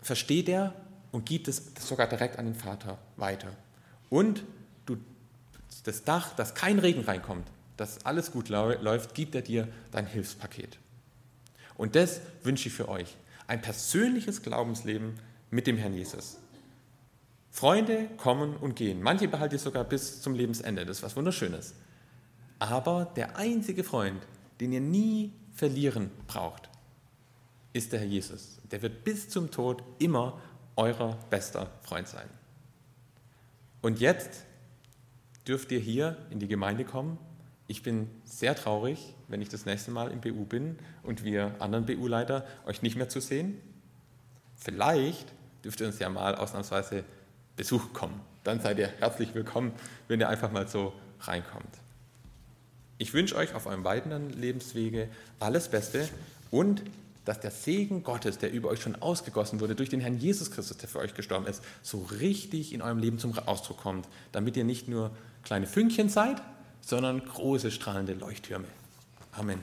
[0.00, 0.74] versteht er
[1.12, 3.48] und gibt es sogar direkt an den Vater weiter.
[4.10, 4.44] Und
[4.86, 4.96] du,
[5.84, 7.46] das Dach, dass kein Regen reinkommt,
[7.76, 10.78] dass alles gut läuft, gibt er dir dein Hilfspaket.
[11.76, 13.16] Und das wünsche ich für euch.
[13.46, 15.14] Ein persönliches Glaubensleben
[15.50, 16.38] mit dem Herrn Jesus.
[17.56, 19.00] Freunde kommen und gehen.
[19.00, 20.84] Manche behalte ich sogar bis zum Lebensende.
[20.84, 21.72] Das ist was Wunderschönes.
[22.58, 24.20] Aber der einzige Freund,
[24.60, 26.68] den ihr nie verlieren braucht,
[27.72, 28.58] ist der Herr Jesus.
[28.70, 30.38] Der wird bis zum Tod immer
[30.76, 32.28] euer bester Freund sein.
[33.80, 34.44] Und jetzt
[35.48, 37.16] dürft ihr hier in die Gemeinde kommen.
[37.68, 41.86] Ich bin sehr traurig, wenn ich das nächste Mal im BU bin und wir anderen
[41.86, 43.58] BU-Leiter euch nicht mehr zu sehen.
[44.56, 45.32] Vielleicht
[45.64, 47.02] dürft ihr uns ja mal ausnahmsweise
[47.56, 48.20] Besuch kommen.
[48.44, 49.72] Dann seid ihr herzlich willkommen,
[50.08, 51.68] wenn ihr einfach mal so reinkommt.
[52.98, 55.08] Ich wünsche euch auf eurem weiteren Lebenswege
[55.40, 56.08] alles Beste
[56.50, 56.82] und
[57.24, 60.76] dass der Segen Gottes, der über euch schon ausgegossen wurde durch den Herrn Jesus Christus,
[60.76, 64.64] der für euch gestorben ist, so richtig in eurem Leben zum Ausdruck kommt, damit ihr
[64.64, 65.10] nicht nur
[65.42, 66.40] kleine Fünkchen seid,
[66.80, 68.68] sondern große strahlende Leuchttürme.
[69.32, 69.60] Amen.